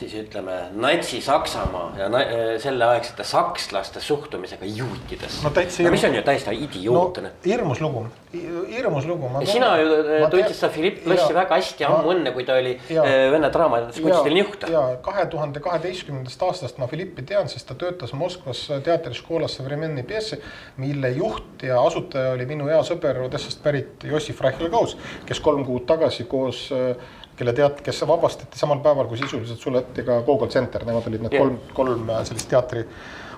[0.02, 5.52] siis ütleme Natsi-Saksamaa ja na eh, selleaegsete sakslaste suhtumisega juutidesse no,.
[5.52, 7.34] No, mis on ju täiesti idiootne no,.
[7.45, 9.30] hirmus lugu, hirmus lugu.
[9.45, 12.74] sina ju eh, tundsid seda Philipp Lossi väga hästi ma, ammu enne, kui ta oli
[12.89, 14.72] ja, eh, Vene draamades kunstile nihuta.
[14.74, 20.41] ja kahe tuhande kaheteistkümnendast aastast ma Philippi tean, sest ta töötas Moskvas teatriskoolas Savremenni pjesi,
[20.82, 24.97] mille juht ja asutaja oli minu hea sõber Odessast pärit Jossif Raichel Kaus,
[25.30, 30.06] kes kolm kuud tagasi koos äh, kelle teat-, kes vabastati samal päeval, kui sisuliselt suleti
[30.08, 31.44] ka Gogol Center, nemad olid need yeah.
[31.44, 32.86] kolm, kolm äh, sellist teatri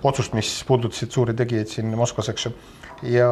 [0.04, 2.52] otsust, mis puudutasid suuri tegijaid siin Moskvas, eks ju.
[3.08, 3.30] ja,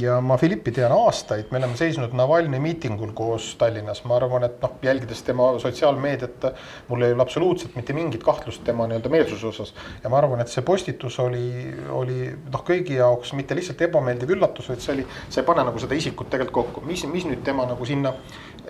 [0.00, 4.56] ja ma Philippi tean aastaid, me oleme seisnud Navalnõi miitingul koos Tallinnas, ma arvan, et
[4.62, 6.48] noh, jälgides tema sotsiaalmeediat,
[6.88, 9.74] mul ei ole absoluutselt mitte mingit kahtlust tema nii-öelda meelsuse osas.
[10.02, 11.44] ja ma arvan, et see postitus oli,
[11.92, 15.84] oli noh, kõigi jaoks mitte lihtsalt ebameeldiv üllatus, vaid see oli, see ei pane nagu
[15.84, 18.14] seda isikut tegelikult kokku, mis, mis nüüd tema nagu sinna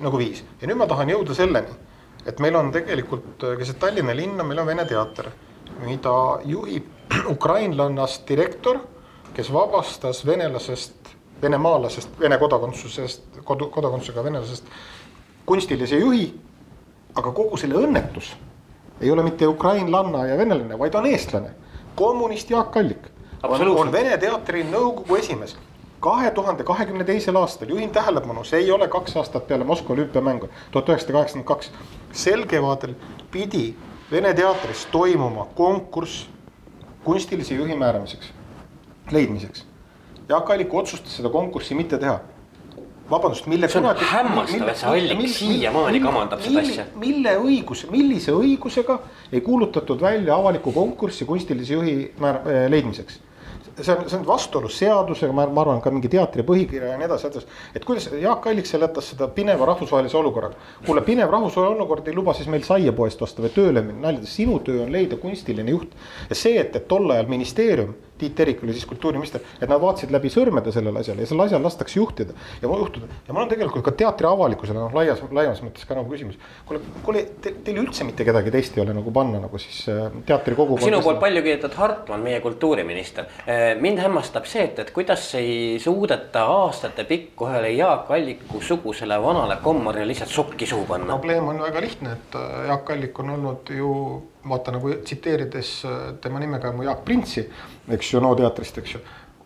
[0.00, 0.44] nagu viis.
[0.60, 1.74] ja nüüd ma tahan jõuda selleni,
[2.26, 5.30] et meil on tegelikult keset Tallinna linna, meil on Vene teater,
[5.84, 6.88] mida juhib
[7.34, 8.80] ukrainlannast direktor,
[9.34, 14.68] kes vabastas venelasest, venemaalasest, Vene kodakondsusest, kodu, kodakondsusega venelasest
[15.46, 16.28] kunstilise juhi.
[17.18, 18.28] aga kogu selle õnnetus
[19.00, 21.50] ei ole mitte ukrainlanna ja venelane, vaid on eestlane,
[21.96, 23.08] kommunist Jaak Allik.
[23.42, 25.56] on, on Vene teatri nõukogu esimees
[26.00, 30.48] kahe tuhande kahekümne teisel aastal, juhin tähelepanu, see ei ole kaks aastat peale Moskva olümpiamängu,
[30.70, 31.70] tuhat üheksasada kaheksakümmend kaks.
[32.12, 32.94] sel kevadel
[33.30, 33.74] pidi
[34.10, 36.28] Vene teatris toimuma konkurss
[37.04, 38.30] kunstilise juhi määramiseks,
[39.12, 39.66] leidmiseks.
[40.28, 42.20] Jaak Allik otsustas seda konkurssi mitte teha.
[43.10, 43.68] vabandust, mille.
[43.68, 46.84] see on kunagi, hämmastav, et see Allik siiamaani kamandab seda asja.
[46.96, 48.98] mille õigus, millise õigusega
[49.32, 53.20] ei kuulutatud välja avalikku konkurssi kunstilise juhi määr-, leidmiseks
[53.82, 57.08] see on, see on vastuolus seadusega, ma, ma arvan, ka mingi teatri põhikirja ja nii
[57.08, 57.46] edasi, edasi.
[57.76, 60.58] et kuidas Jaak Allik seletas seda pineva rahvusvahelise olukorraga.
[60.86, 64.58] kuule, pinev rahvusvaheline olukord ei luba siis meil saiepoest osta või tööle minna, naljades, sinu
[64.64, 65.96] töö on leida kunstiline juht.
[66.28, 70.12] ja see, et, et tol ajal ministeerium Tiit Terik oli siis kultuuriminister, et nad vaatasid
[70.14, 73.06] läbi sõrmede sellele asjale ja sellel asjal lastakse juhtida ja juhtuda.
[73.26, 76.38] ja mul on tegelikult ka teatri avalikkusele noh, laias, laiemas mõttes ka nagu küsimus.
[76.66, 80.08] kuule, kuule te, teil üldse mitte kedagi teist ei ole nagu panna nagu siis äh,
[80.26, 80.84] teatri kogukond.
[80.84, 83.28] sinu poolt palju kiidetud Hartman, meie kultuuriminister.
[83.44, 89.58] Äh, mind hämmastab see, et, et kuidas ei suudeta aastatepikku ühele Jaak Alliku sugusele vanale
[89.62, 91.12] kommarile lihtsalt sokki suhu panna.
[91.14, 93.94] probleem on väga lihtne, et äh, Jaak Allik on olnud ju
[94.48, 95.72] vaata nagu tsiteerides
[96.22, 97.46] tema nimega Jaak Printsi
[97.94, 99.02] eks ju, NO teatrist, eks ju.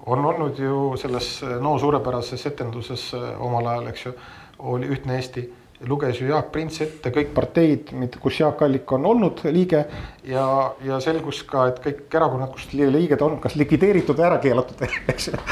[0.07, 4.15] on olnud ju selles NO suurepärases etenduses äh, omal ajal, eks ju,
[4.59, 5.47] oli Ühtne Eesti
[5.87, 7.91] luges ju Jaak Prints ette kõik parteid,
[8.23, 9.85] kus Jaak Allik on olnud liige
[10.27, 10.47] ja,
[10.85, 14.87] ja selgus ka, et kõik erakonnad, kus liige ta on, kas likvideeritud või ära keelatud,
[15.13, 15.43] eks ju.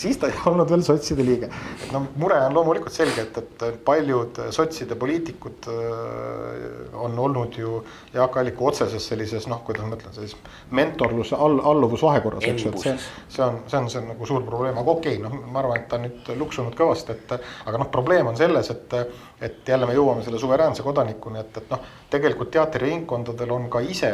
[0.00, 1.50] Siis ta ei olnud veel sotside liige.
[1.92, 7.80] noh, mure on loomulikult selge, et, et paljud sotside poliitikud äh, on olnud ju
[8.14, 10.38] Jaak Alliku otseses sellises noh, kuidas ma ütlen, sellises
[10.76, 12.96] mentorluse all, alluvusvahekorras, eks ju, et see,
[13.36, 15.80] see on, see on, see on nagu suur probleem, aga okei okay,, noh, ma arvan,
[15.80, 18.98] et ta on nüüd luksunud kõvasti, et aga noh, probleem on selles, et,
[19.40, 24.10] et jälle me jõuame selle suveräänse kodanikuni, et, et noh, tegelikult teatriringkondadel on ka ise,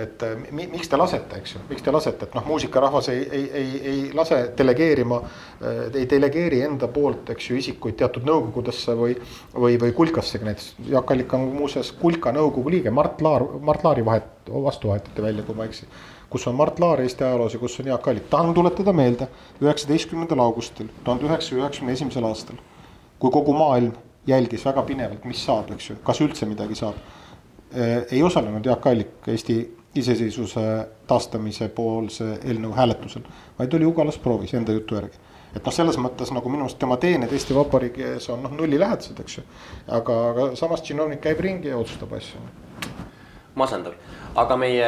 [0.00, 3.44] et mi, miks te lasete, eks ju, miks te lasete, et noh, muusikarahvas ei, ei,
[3.60, 5.20] ei, ei lase delegeerima,
[5.92, 9.18] ei delegeeri enda poolt, eks ju, isikuid teatud nõukogudesse või,
[9.54, 10.72] või, või kulkassegi näiteks.
[10.94, 15.46] Jaak Allik on muuseas kulka nõukogu liige, Mart Laar, Mart Laari vahet, vastu vahetati välja,
[15.46, 15.88] kui ma ei eksi
[16.34, 18.24] kus on Mart Laar Eesti ajaloos ja kus on Jaak Allik.
[18.30, 19.28] tahan tuletada meelde
[19.62, 22.56] üheksateistkümnendal augustil tuhande üheksasaja üheksakümne esimesel aastal,
[23.22, 23.92] kui kogu maailm
[24.26, 26.98] jälgis väga pinevalt, mis saab, eks ju, kas üldse midagi saab.
[28.10, 29.56] Ei osalenud Jaak Allik Eesti
[29.94, 30.64] iseseisvuse
[31.06, 33.22] taastamise poolse eelnõu hääletusel,
[33.58, 35.18] vaid oli Ugalas proovis enda jutu järgi.
[35.54, 39.20] et noh, selles mõttes nagu minu arust tema teened Eesti Vabariigi ees on noh, nullilähedased,
[39.20, 39.44] eks ju.
[39.88, 42.42] aga, aga samas tšinovnik käib ringi ja otsustab asju.
[43.54, 43.94] masendav
[44.34, 44.86] aga meie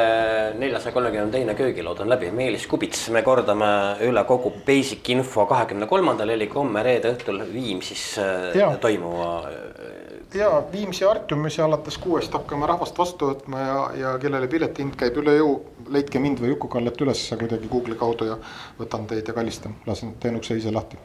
[0.59, 3.69] neljasaja kolmekümne teine köögilaud on läbi, Meelis Kubits, me kordame
[4.07, 9.31] üle kogu basic info kahekümne kolmandal elik homme reede õhtul Viimsis äh, toimuva.
[10.35, 15.19] Äh, ja Viimsi Artiumis alates kuuest hakkame rahvast vastu võtma ja, ja kellele piletihind käib
[15.23, 15.59] üle jõu,
[15.93, 18.41] leidke mind või Juku-Kallet üles kuidagi Google'i kaudu ja
[18.79, 20.99] võtan teid ja kallistan, lasen teen ukse ise lahti.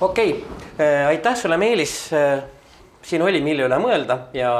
[0.00, 2.12] okei okay., äh, aitäh sulle, Meelis
[3.04, 4.50] siin oli, mille üle mõelda ja,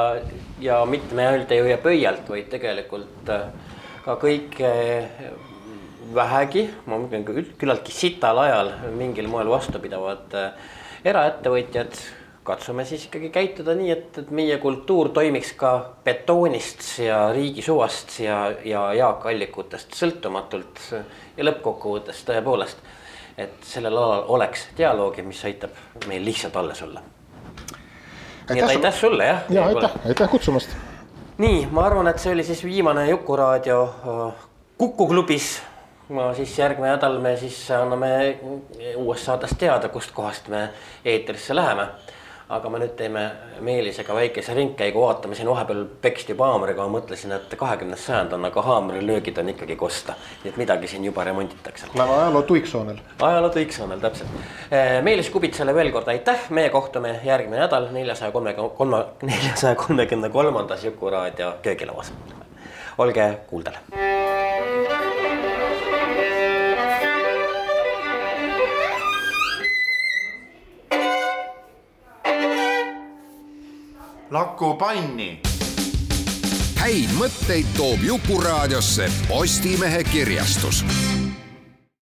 [0.63, 3.47] ja mitte ainult ei hoia pöialt, vaid tegelikult äh,
[4.05, 5.07] ka kõik äh,
[6.15, 7.25] vähegi, ma mõtlen
[7.59, 10.69] küllaltki sital ajal mingil moel vastupidavad äh,
[11.05, 11.97] eraettevõtjad.
[12.45, 15.73] Katsume siis ikkagi käituda nii, et, et meie kultuur toimiks ka
[16.05, 20.81] betoonist ja riigi suvast ja, ja Jaak Allikutest sõltumatult.
[21.37, 22.85] ja lõppkokkuvõttes tõepoolest,
[23.39, 27.03] et sellel alal oleks dialoogi, mis aitab meil lihtsalt alles olla
[28.51, 29.45] nii et aitäh sulle jah.
[29.51, 30.71] ja aitäh, aitäh kutsumast.
[31.39, 34.35] nii, ma arvan, et see oli siis viimane Juku-raadio äh,
[34.79, 35.63] Kuku klubis.
[36.09, 38.39] ma siis järgmine nädal me siis anname
[38.97, 40.69] uuest saatest teada, kustkohast me
[41.05, 41.89] eetrisse läheme
[42.49, 43.23] aga me nüüd teeme
[43.65, 48.45] Meelisega väikese ringkäigu, vaatame siin vahepeal peksti juba haamriga, ma mõtlesin, et kahekümnes sajand on,
[48.45, 50.17] aga haamrilöögid on ikkagi kosta.
[50.43, 51.87] nii et midagi siin juba remonditakse.
[51.95, 53.01] Läheme ajaloo tuiksoonel.
[53.23, 54.29] ajaloo tuiksoonel, täpselt.
[54.71, 60.29] Eh, Meelis Kubitsale veel kord aitäh, meie kohtume järgmine nädal neljasaja kolme, kolme, neljasaja kolmekümne
[60.29, 62.13] kolmandas Jukuraadio köögilauas.
[62.99, 63.75] olge kuuldel
[74.35, 75.39] Laku panni.
[76.81, 80.81] häid mõtteid toob Jukuraadiosse Postimehe kirjastus